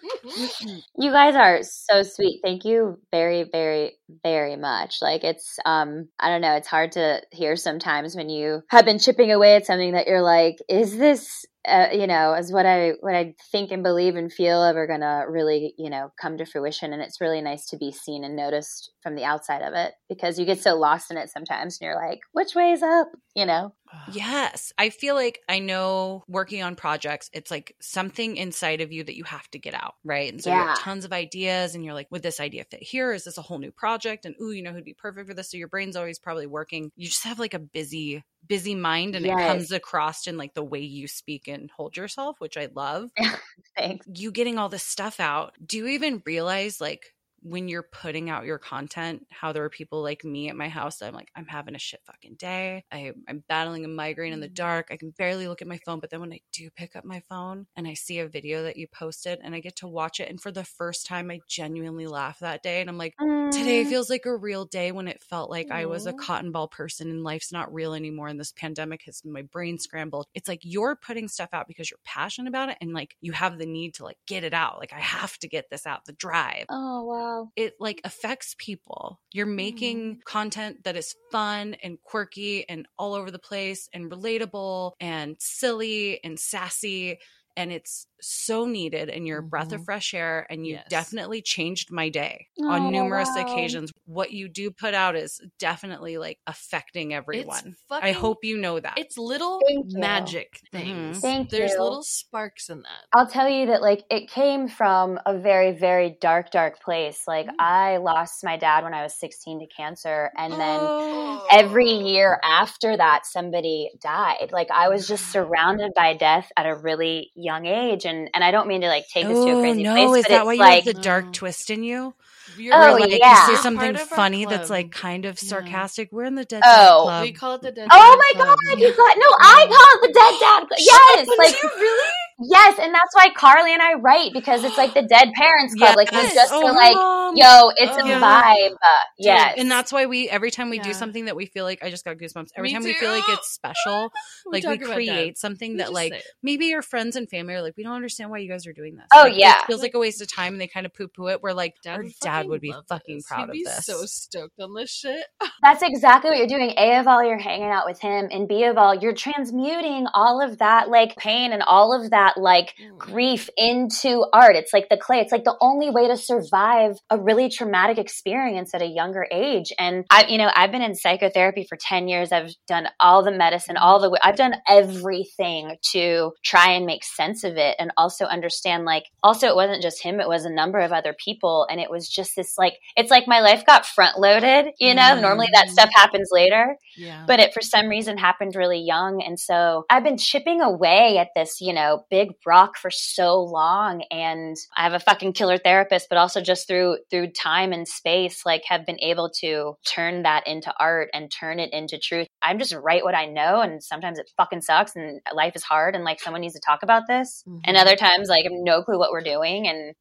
[0.96, 2.40] You guys are so sweet.
[2.42, 4.96] Thank you very, very, very much.
[5.00, 8.98] Like it's um I don't know, it's hard to hear sometimes when you have been
[8.98, 12.94] chipping away at something that you're like, is this uh, you know, is what I
[13.00, 16.92] what I think and believe and feel ever gonna really, you know, come to fruition.
[16.92, 20.38] And it's really nice to be seen and noticed from the outside of it because
[20.38, 23.08] you get so lost in it sometimes and you're like, which way is up?
[23.36, 23.74] You know?
[24.12, 24.72] Yes.
[24.76, 29.16] I feel like I know working on projects, it's like something inside of you that
[29.16, 30.30] you have to get out, right?
[30.30, 33.12] And so you have tons of ideas and you're like, would this idea fit here?
[33.12, 34.26] Is this a whole new project?
[34.26, 35.50] And ooh, you know who'd be perfect for this?
[35.50, 36.90] So your brain's always probably working.
[36.96, 40.64] You just have like a busy, busy mind and it comes across in like the
[40.64, 43.10] way you speak and hold yourself, which I love.
[43.76, 44.06] Thanks.
[44.14, 48.44] you getting all this stuff out, do you even realize like when you're putting out
[48.44, 51.46] your content, how there are people like me at my house that I'm like, I'm
[51.46, 52.84] having a shit fucking day.
[52.92, 54.88] I, I'm battling a migraine in the dark.
[54.90, 56.00] I can barely look at my phone.
[56.00, 58.76] But then when I do pick up my phone and I see a video that
[58.76, 62.06] you posted and I get to watch it, and for the first time, I genuinely
[62.06, 62.80] laugh that day.
[62.80, 63.14] And I'm like,
[63.50, 63.86] Today Mm.
[63.86, 67.10] feels like a real day when it felt like I was a cotton ball person
[67.10, 68.28] and life's not real anymore.
[68.28, 70.26] And this pandemic has my brain scrambled.
[70.32, 73.58] It's like you're putting stuff out because you're passionate about it and like you have
[73.58, 74.78] the need to like get it out.
[74.78, 76.68] Like I have to get this out, the drive.
[76.68, 77.31] Oh wow.
[77.56, 79.20] It like affects people.
[79.32, 80.20] You're making mm-hmm.
[80.24, 86.22] content that is fun and quirky and all over the place and relatable and silly
[86.24, 87.18] and sassy.
[87.56, 89.84] And it's so needed and you're a breath of Mhm.
[89.84, 90.86] fresh air and you Yes.
[90.88, 93.42] definitely changed my day Oh, on numerous wow.
[93.42, 93.92] occasions.
[94.04, 97.74] What you do put out is definitely like affecting everyone.
[97.90, 98.96] I hope you know that.
[98.96, 99.98] It's little Thank you.
[99.98, 100.78] magic Mhm.
[100.80, 101.20] things.
[101.20, 101.82] Thank There's you.
[101.82, 103.04] little sparks in that.
[103.12, 107.26] I'll tell you that like it came from a very very dark dark place.
[107.26, 107.54] Like Mm.
[107.58, 111.46] I lost my dad when I was 16 to cancer and then Oh.
[111.50, 114.50] every year after that somebody died.
[114.52, 118.50] Like I was just surrounded by death at a really young age and and I
[118.52, 120.44] don't mean to like take this to a Oh, crazy no, place is but that
[120.44, 121.32] it's why you like have the dark No.
[121.32, 122.14] twist in you?
[122.46, 123.26] You're Oh, like yeah.
[123.26, 125.48] you You're say something part of our funny that's like kind of Yeah.
[125.48, 126.10] sarcastic.
[126.12, 126.68] We're in the Dead Oh.
[126.68, 127.22] Dad Club.
[127.22, 127.88] we call it the dead.
[127.90, 128.58] Oh Dad my Club.
[128.68, 130.68] god, you got no, I call it the dead dad.
[130.68, 130.78] Club.
[130.78, 132.14] Yes, like you really?
[132.50, 135.96] Yes, and that's why Carly and I write because it's like the dead parents club.
[135.96, 137.34] Like we just Oh, are like, mom.
[137.36, 138.04] yo, it's Oh.
[138.04, 138.20] a Yeah.
[138.20, 138.72] vibe.
[138.72, 138.88] Uh,
[139.18, 140.82] yes, And that's why we every time we Yeah.
[140.84, 142.48] do something that we feel like I just got goosebumps.
[142.56, 144.10] Every Me time we feel like it's special,
[144.46, 145.38] like we create that.
[145.38, 148.30] something We that like say maybe your friends and family are like, we don't understand
[148.30, 149.06] why you guys are doing this.
[149.14, 149.60] Oh, Like, yeah.
[149.60, 151.42] it feels like a waste of time, and they kind of poo poo it.
[151.42, 153.26] We're like, our dad would be fucking this.
[153.26, 153.86] proud He'd of be this.
[153.86, 155.24] So stoked on this shit.
[155.62, 156.74] That's exactly what you're doing.
[156.76, 160.40] A of all, you're hanging out with him, and B of all, you're transmuting all
[160.42, 162.98] of that like pain and all of that like mm.
[162.98, 164.56] grief into art.
[164.56, 165.20] It's like the clay.
[165.20, 169.72] It's like the only way to survive a really traumatic experience at a younger age.
[169.78, 172.32] And I, you know, I've been in psychotherapy for 10 years.
[172.32, 177.44] I've done all the medicine, all the, I've done everything to try and make sense
[177.44, 180.78] of it and also understand like, also it wasn't just him, it was a number
[180.78, 181.66] of other people.
[181.70, 185.18] And it was just this like, it's like my life got front loaded, you know,
[185.20, 185.70] normally that mm.
[185.70, 187.24] stuff happens later Yeah.
[187.26, 191.28] but it for some reason happened really young and so i've been chipping away at
[191.34, 196.08] this you know big rock for so long and i have a fucking killer therapist
[196.10, 200.46] but also just through through time and space like have been able to turn that
[200.46, 202.26] into art and turn it into truth.
[202.42, 205.94] I'm just write what i know and sometimes it fucking sucks and life is hard
[205.94, 207.42] and like someone needs to talk about this.
[207.64, 207.80] And Mhm.
[207.80, 209.94] other times like i have no clue what we're doing and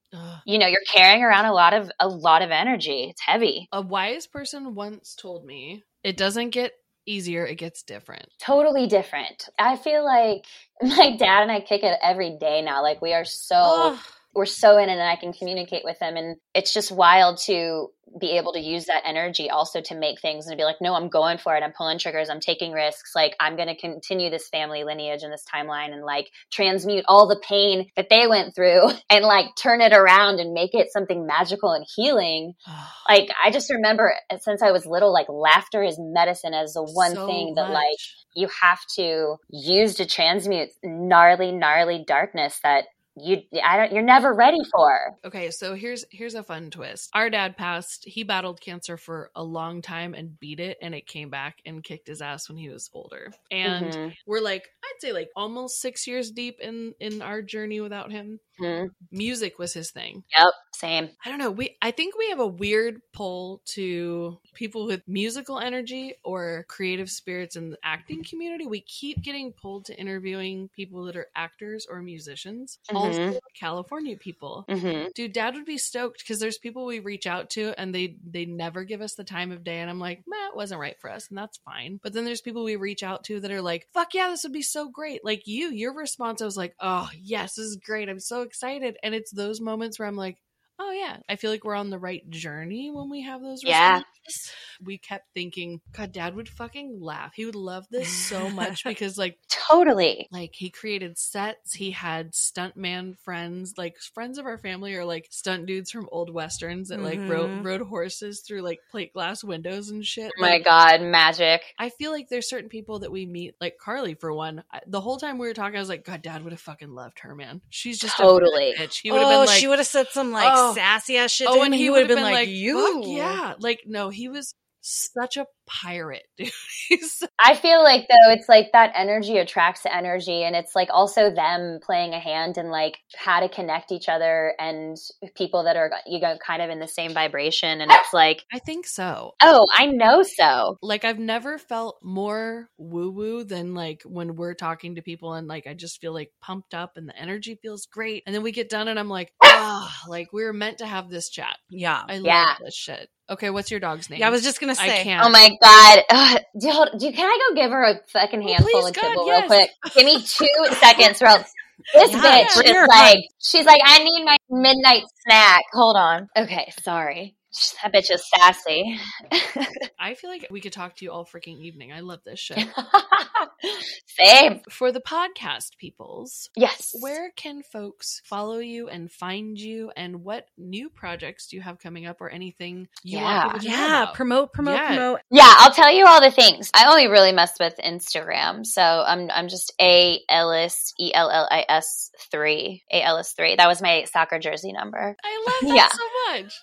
[0.46, 3.08] you know you're carrying around a lot of a lot of energy.
[3.12, 3.70] It's heavy.
[3.72, 6.74] A wise person once told me it doesn't get
[7.06, 8.28] easier, it gets different.
[8.40, 9.50] totally different.
[9.58, 10.46] I feel like
[10.82, 12.82] my dad and I kick it every day now.
[12.82, 14.00] Like we are so Ugh.
[14.34, 16.16] We're so in it and I can communicate with them.
[16.16, 20.46] and it's just wild to be able to use that energy also to make things
[20.46, 21.64] and to be like, no, I'm going for it.
[21.64, 22.30] I'm pulling triggers.
[22.30, 23.12] I'm taking risks.
[23.16, 27.28] Like I'm going to continue this family lineage and this timeline and like transmute all
[27.28, 31.26] the pain that they went through and like turn it around and make it something
[31.26, 32.54] magical and healing.
[33.10, 37.14] Like I just remember since I was little, like laughter is medicine as the one
[37.14, 37.98] So thing that like
[38.36, 42.86] you have to use to transmute gnarly, gnarly darkness that
[43.22, 45.18] you I don't you're never ready for.
[45.26, 47.10] Okay, so here's here's a fun twist.
[47.14, 48.04] Our dad passed.
[48.06, 51.84] He battled cancer for a long time and beat it, and it came back and
[51.84, 53.32] kicked his ass when he was older.
[53.52, 54.14] And Mhm.
[54.26, 58.40] we're like, I'd say like almost six years deep in in our journey without him.
[58.62, 58.96] Mhm.
[59.12, 60.24] Music was his thing.
[60.38, 61.10] Yep, same.
[61.24, 61.52] I don't know.
[61.52, 67.12] We I think we have a weird pull to people with musical energy or creative
[67.12, 68.66] spirits in the acting community.
[68.66, 72.80] We keep getting pulled to interviewing people that are actors or musicians.
[72.94, 74.68] Also California people.
[74.68, 78.18] hmm Dude, dad would be stoked because there's people we reach out to and they
[78.26, 80.98] they never give us the time of day and I'm like, "Nah, it wasn't right
[81.00, 82.00] for us." And that's fine.
[82.02, 84.54] But then there's people we reach out to that are like, "Fuck yeah, this would
[84.54, 88.08] be so great." Like you, your response I was like, "Oh, yes, this is great.
[88.10, 90.38] I'm so excited." And it's those moments where I'm like,
[90.84, 93.98] "Oh yeah, I feel like we're on the right journey when we have those Yeah.
[93.98, 94.52] responses."
[94.84, 97.34] We kept thinking, "God, dad would fucking laugh.
[97.36, 100.28] He would love this so much because like Totally.
[100.32, 105.28] like he created sets he had stuntman friends like friends of our family are like
[105.30, 107.66] stunt dudes from old westerns that like rode, Mhm.
[107.66, 111.62] rode horses through like plate glass windows and shit Oh my Like, god, magic.
[111.80, 115.00] i feel like there's certain people that we meet like carly for one I, the
[115.02, 117.36] whole time we were talking i was like god dad would have fucking loved her
[117.36, 118.74] man she's just a Totally.
[118.78, 120.71] bitch he would have oh, been like she would have said some like Oh.
[120.74, 121.48] Sassy ass shit.
[121.50, 123.02] oh and he, would would have been, like, you.
[123.02, 126.52] "Fuck yeah like no he was such a pirate dude
[126.90, 131.34] He's I feel like though it's like that energy attracts energy and it's like also
[131.34, 134.98] them playing a hand in like how to connect each other and
[135.36, 138.60] people that are you know kind of in the same vibration and it's like i
[138.60, 144.04] think so oh I know so like I've never felt more woo woo than like
[144.06, 147.18] when we're talking to people and like I just feel like pumped up and the
[147.18, 148.24] energy feels great.
[148.26, 151.10] And then we get done and I'm like, ah, like we were meant to have
[151.10, 151.58] this chat.
[151.70, 152.02] Yeah.
[152.08, 152.44] I Yeah.
[152.46, 153.10] love this shit.
[153.30, 154.20] Okay, what's your dog's name?
[154.20, 155.00] Yeah, I was just gonna say.
[155.00, 155.26] I can't.
[155.26, 156.42] oh my god Ugh.
[156.60, 159.26] do, you do can I go give her a fucking handful please, of God, kibble
[159.28, 159.50] yes.
[159.50, 160.48] real quick give me two
[160.80, 161.32] seconds real.
[161.32, 161.54] else
[161.94, 165.64] This Yeah, bitch bring is like, she's like, I need my midnight snack.
[165.74, 166.30] Hold on.
[166.38, 167.36] Okay, sorry.
[167.84, 168.98] That bitch is sassy.
[170.00, 171.92] I feel like we could talk to you all freaking evening.
[171.92, 172.56] I love this show.
[174.08, 174.62] Same.
[174.70, 176.92] For the podcast peoples, Yes.
[177.00, 181.80] where can folks follow you and find you and what new projects do you have
[181.80, 183.48] coming up or anything you Yeah.
[183.48, 184.16] want to Yeah, about?
[184.16, 184.88] promote, promote, Yeah.
[184.88, 185.20] promote.
[185.30, 186.70] Yeah, I'll tell you all the things.
[186.74, 191.48] I only really mess with Instagram, so I'm I'm just a Ellis E L L
[191.50, 193.56] I S three a Ellis three.
[193.56, 195.16] That was my soccer jersey number.
[195.24, 195.90] I love that Yeah.
[195.90, 196.54] so much.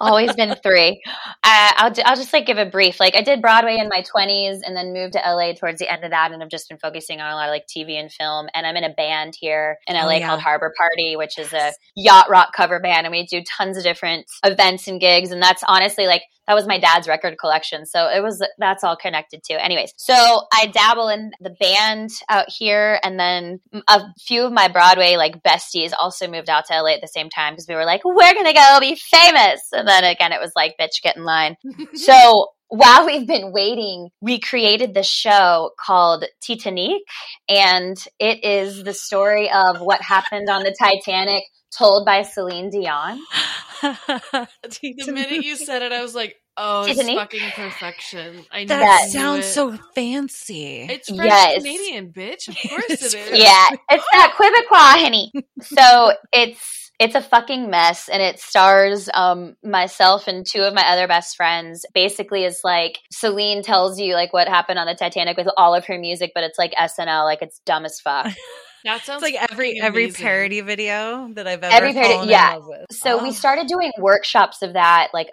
[0.00, 1.02] Always been three.
[1.06, 3.00] Uh, I'll I'll just like give a brief.
[3.00, 6.04] Like I did Broadway in my 20s, and then moved to LA towards the end
[6.04, 8.48] of that, and I've just been focusing on a lot of like TV and film.
[8.54, 10.28] And I'm in a band here in Oh, LA yeah.
[10.28, 13.82] called Harbor Party, which is a yacht rock cover band, and we do tons of
[13.82, 15.30] different events and gigs.
[15.30, 18.96] And that's honestly like that was my dad's record collection, so it was that's all
[18.96, 19.64] connected to.
[19.64, 20.14] Anyways, so
[20.52, 25.44] I dabble in the band out here, and then a few of my Broadway like
[25.44, 28.34] besties also moved out to LA at the same time because we were like, we're
[28.34, 31.54] gonna go be famous, and then again it was like, bitch, get in line.
[31.94, 36.98] so while we've been waiting, we created this show called Titanique,
[37.48, 41.44] and it is the story of what happened on the Titanic,
[41.76, 43.20] told by Celine Dion.
[43.82, 47.16] The minute you said it, I was like, oh, it's Tiffany?
[47.16, 48.44] fucking perfection.
[48.52, 49.12] I that knew Yes.
[49.12, 49.52] sounds it.
[49.52, 50.82] so fancy.
[50.82, 51.54] It's French Yes.
[51.62, 52.48] Canadian, bitch.
[52.48, 53.14] Of course It's.
[53.14, 55.32] Yeah, it's that Quebecois, honey.
[55.62, 60.82] So it's it's a fucking mess, and it stars um myself and two of my
[60.86, 61.86] other best friends.
[61.94, 65.86] Basically, it's like Celine tells you like what happened on the Titanic with all of
[65.86, 68.26] her music, but it's like SNL, like it's dumb as fuck.
[68.84, 70.22] That sounds It's like every fucking every amazing.
[70.24, 72.54] parody video that I've ever Every parody- yeah.
[72.54, 72.86] in love with.
[72.96, 73.32] So we Oh.
[73.32, 75.28] started doing workshops of that like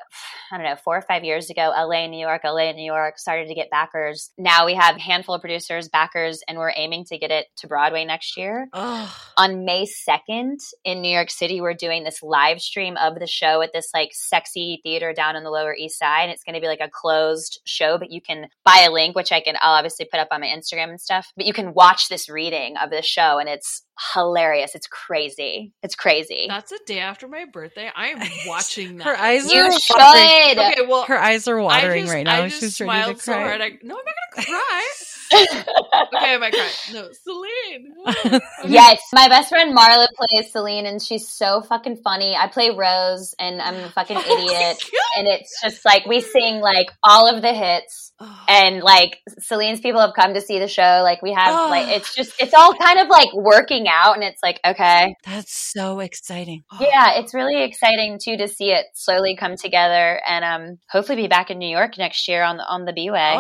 [0.50, 3.50] I don't know, 4 or 5 years ago, LA, New York, LA, New York started
[3.50, 4.32] to get backers.
[4.38, 7.68] Now we have a handful of producers, backers, and we're aiming to get it to
[7.68, 8.70] Broadway next year.
[8.72, 13.28] Oh, on May 2nd in New York City, we're doing this live stream of the
[13.28, 16.24] show at this like sexy theater down on the Lower East Side.
[16.24, 19.18] And it's going to be like a closed show, but you can buy a link,
[19.18, 21.34] which I can, I'll obviously put up on my Instagram and stuff.
[21.36, 23.84] But you can watch this reading of the show and it's
[24.14, 24.76] hilarious.
[24.76, 25.74] It's crazy.
[25.84, 26.46] It's crazy.
[26.48, 27.90] That's a day after my birthday.
[27.96, 29.04] I am watching that.
[29.06, 29.96] her eyes you are should.
[29.98, 30.60] watering.
[30.60, 32.44] Okay, well, Her eyes are watering just, right now.
[32.44, 33.62] I just She's ready smiled to so hard.
[33.62, 34.92] I, no, I'm not gonna cry.
[35.34, 36.70] okay, I might cry.
[36.94, 38.42] No, Celine.
[38.66, 42.36] Yes, my best friend Marla plays Celine, and she's so fucking funny.
[42.36, 44.78] I play Rose, and I'm a fucking Oh idiot.
[44.82, 45.20] God.
[45.20, 48.46] And it's just like we sing like all of the hits, Oh.
[48.50, 51.02] and like Celine's people have come to see the show.
[51.04, 51.70] Like we have, Oh.
[51.70, 55.54] like it's just it's all kind of like working out, and it's like okay, That's
[55.54, 56.64] so exciting.
[56.80, 61.28] yeah, it's really exciting too to see it slowly come together, and um hopefully be
[61.28, 63.36] back in New York next year on the on the B way.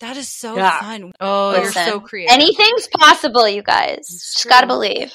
[0.00, 0.80] That is so Yeah.
[0.80, 1.12] fun.
[1.20, 2.32] Oh, Listen, you're so creative.
[2.34, 3.98] Anything's possible, you guys.
[4.00, 5.14] It's Just gotta believe.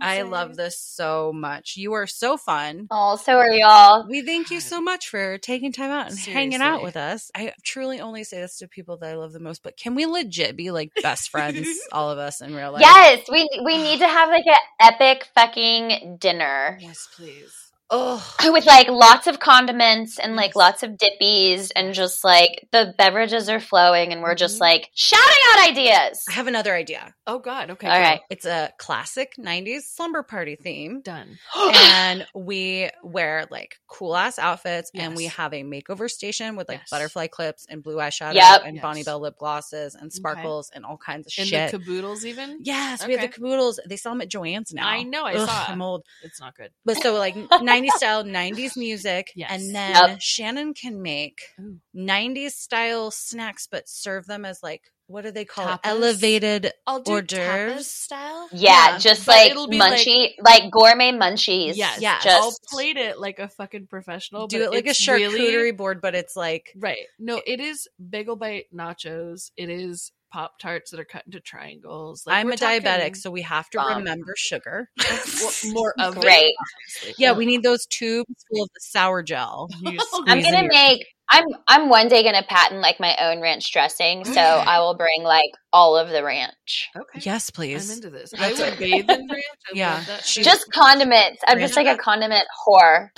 [0.00, 1.76] I love this so much.
[1.76, 2.86] You are so fun.
[2.90, 4.06] Oh, so are y'all.
[4.08, 7.30] We thank you so much for taking time out and hanging out with us.
[7.34, 10.06] I truly only say this to people that I love the most, but can we
[10.06, 12.82] legit be like best friends, all of us in real life?
[12.82, 17.71] Yes, we we need to have like an epic fucking dinner Yes, please.
[17.94, 22.94] Oh, with like lots of condiments and like lots of dippies and just like the
[22.96, 24.60] beverages are flowing and we're just Mhm.
[24.60, 26.24] like shouting out ideas.
[26.28, 27.14] I have another idea.
[27.26, 27.70] Oh God.
[27.70, 27.86] Okay.
[27.86, 28.00] All go.
[28.02, 28.20] right.
[28.30, 31.02] It's a classic 90s slumber party theme.
[31.02, 31.38] Done.
[31.74, 36.78] and we wear like cool ass outfits and we have a makeover station with like
[36.80, 36.88] Yes.
[36.90, 38.62] butterfly clips and blue eyeshadow Yep.
[38.64, 38.82] and Yes.
[38.82, 41.70] Bonne Bell lip glosses and sparkles and all kinds of In shit.
[41.72, 42.60] the caboodles, even.
[42.62, 43.78] yes, we have the caboodles.
[43.86, 44.88] They sell them at Joann's now.
[44.88, 45.68] I know, I Ugh, saw it.
[45.68, 46.04] I'm old.
[46.22, 46.70] It's not good.
[46.86, 49.32] But so like 90s style, 90s music.
[49.36, 49.50] Yes.
[49.50, 50.18] And then Yep.
[50.20, 51.78] Shannen can make Ooh.
[51.96, 55.74] 90s style snacks, but serve them as like, what do they call Tapas?
[55.74, 55.80] it?
[55.84, 56.70] Elevated.
[56.86, 57.86] I'll do hors d'oeuvres.
[57.86, 58.48] style.
[58.52, 61.76] Yeah, Yeah, just but like it'll be munchy, like, gourmet munchies.
[61.76, 62.00] Yes.
[62.00, 62.24] Yes.
[62.24, 64.46] just I'll plate it like a fucking professional.
[64.46, 67.06] Do but it like a charcuterie really- board, but it's like Right.
[67.18, 69.50] No, it is bagel bite nachos.
[69.56, 72.24] It is pop tarts that are cut into triangles.
[72.26, 73.98] Like, I'm a diabetic, so we have to Bomb.
[73.98, 74.88] remember sugar.
[75.40, 76.54] more- more of it, Great.
[76.60, 77.14] obviously.
[77.18, 79.68] yeah, we need those tubes full of the sour gel.
[79.86, 81.06] I'm I'm squeeze in gonna your- make.
[81.30, 85.22] I'm I'm one day gonna patent like my own ranch dressing, so I will bring
[85.22, 86.90] like all of the ranch.
[86.94, 87.20] Okay.
[87.22, 87.88] Yes, please.
[87.88, 87.96] I'm please.
[88.04, 88.34] into this.
[88.38, 88.78] I would it.
[88.78, 89.30] bathe in ranch.
[89.30, 90.02] I Yeah.
[90.08, 91.40] that Just condiments.
[91.46, 93.08] I'm just like a condiment whore.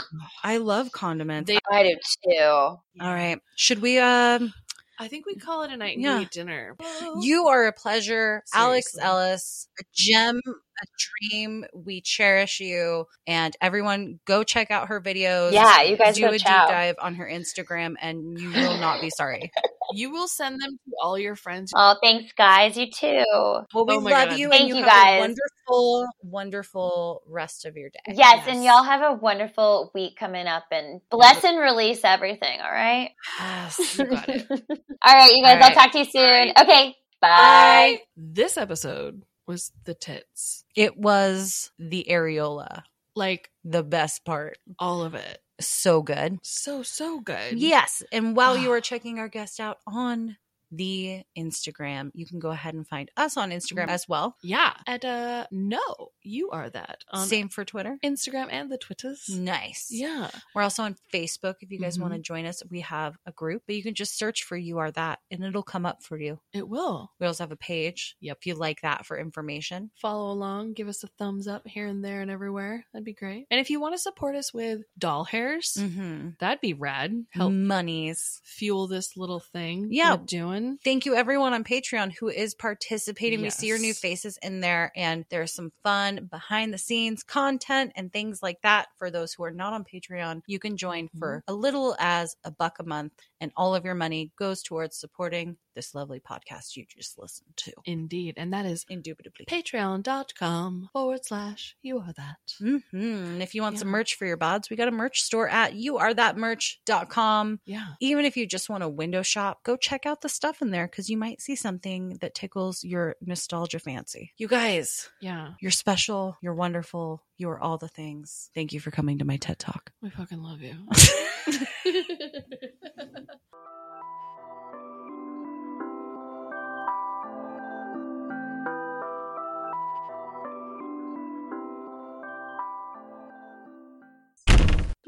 [0.45, 1.49] I love condiments.
[1.49, 1.97] They- I do
[2.31, 2.39] too.
[2.41, 3.99] All right, should we?
[3.99, 4.53] Um,
[4.99, 6.21] I think we call it a night and Yeah.
[6.21, 6.77] eat dinner.
[7.21, 10.41] you are a pleasure, Alex Ellis, a gem
[10.83, 10.87] a
[11.31, 11.65] dream.
[11.75, 13.07] We cherish you.
[13.27, 15.53] And everyone, go check out her videos.
[15.53, 16.67] Yeah, you guys do go a chow.
[16.67, 19.51] deep dive on her Instagram, and you will not be sorry.
[19.93, 21.71] You will send them to all your friends.
[21.77, 22.75] Oh, thanks, guys.
[22.77, 23.23] You too.
[23.33, 24.39] Well, we Oh love God.
[24.39, 25.17] you, Thank and you, you, have guys.
[25.19, 28.15] a wonderful, wonderful rest of your day.
[28.15, 32.71] Yes, and y'all have a wonderful week coming up and bless and release everything, all
[32.73, 33.11] right?
[33.39, 33.99] Yes.
[33.99, 34.47] You got it.
[34.51, 36.53] all right, you guys, All I'll talk to you soon.
[36.59, 38.01] Okay, bye.
[38.17, 40.64] This episode was the tits.
[40.75, 42.83] It was the areola,
[43.15, 44.59] Like the best part.
[44.79, 45.39] all of it.
[45.61, 46.39] So good.
[46.43, 47.61] So, so good.
[47.61, 48.03] Yes.
[48.11, 50.37] And while you are checking our guest out on
[50.77, 54.37] the Instagram, you can go ahead and find us on Instagram as well.
[54.43, 54.73] Yeah.
[54.87, 55.81] And uh no,
[56.23, 57.05] you are that.
[57.13, 57.99] On Same for Twitter.
[58.05, 59.29] Instagram and the Twitters.
[59.29, 59.89] Nice.
[59.91, 60.31] Yeah.
[60.55, 61.57] We're also on Facebook.
[61.61, 62.03] If you guys Mhm.
[62.03, 64.79] want to join us, we have a group, but you can just search for You
[64.79, 66.41] Are That and it'll come up for you.
[66.53, 67.11] It will.
[67.21, 68.17] We also have a page.
[68.21, 68.39] Yep.
[68.41, 69.91] If you like that for information.
[69.97, 72.87] Follow along, give us a thumbs up here and there and everywhere.
[72.93, 73.47] That'd be great.
[73.51, 76.31] And if you want to support us with doll hairs, Mm-hmm.
[76.41, 77.25] that'd be rad.
[77.31, 78.41] Help Monies.
[78.45, 80.15] fuel this little thing Yeah.
[80.15, 80.64] we're doing.
[80.85, 83.43] Thank you, everyone on Patreon who is participating.
[83.43, 87.93] We see your new faces in there, and there's some fun behind the scenes content
[87.97, 88.89] and things like that.
[88.99, 92.51] For those who are not on Patreon, you can join for a little as a
[92.51, 96.85] buck a month, and all of your money goes towards supporting this lovely podcast you
[96.89, 97.73] just listened to.
[97.85, 98.35] Indeed.
[98.37, 99.47] And that is Indubitably.
[99.47, 102.37] patreon.com forward slash you are that.
[102.59, 105.49] hmm And if you want some merch for your bods, we got a merch store
[105.49, 107.61] at youarethatmerch.com.
[107.65, 107.87] Yeah.
[108.01, 110.87] Even if you just want a window shop, go check out the stuff in there
[110.87, 114.33] because you might see something that tickles your nostalgia fancy.
[114.37, 115.53] You guys, Yeah.
[115.61, 118.51] you're special, you're wonderful, you are all the things.
[118.55, 119.93] Thank you for coming to my TED Talk.
[120.03, 120.75] We fucking love you.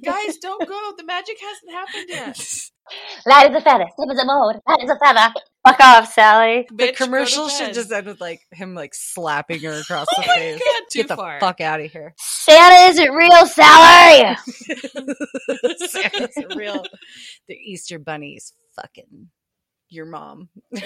[0.04, 0.92] Guys, don't go.
[0.96, 2.70] The magic hasn't happened yet.
[3.26, 5.34] Light as a feather, stiff as a board, light as a feather.
[5.66, 6.66] Fuck off, Sally.
[6.70, 7.74] the Bitch, go to commercial should bed.
[7.74, 10.58] just end with like him like slapping her across oh the Oh face.
[10.64, 11.40] God, too Get the far.
[11.40, 12.14] fuck out of here.
[12.18, 14.36] Santa isn't real, Sally.
[15.88, 16.84] Santa's real.
[17.48, 19.28] The Easter bunny's fucking
[19.88, 20.48] your mom.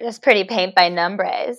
[0.00, 1.58] It's pretty paint by numbers.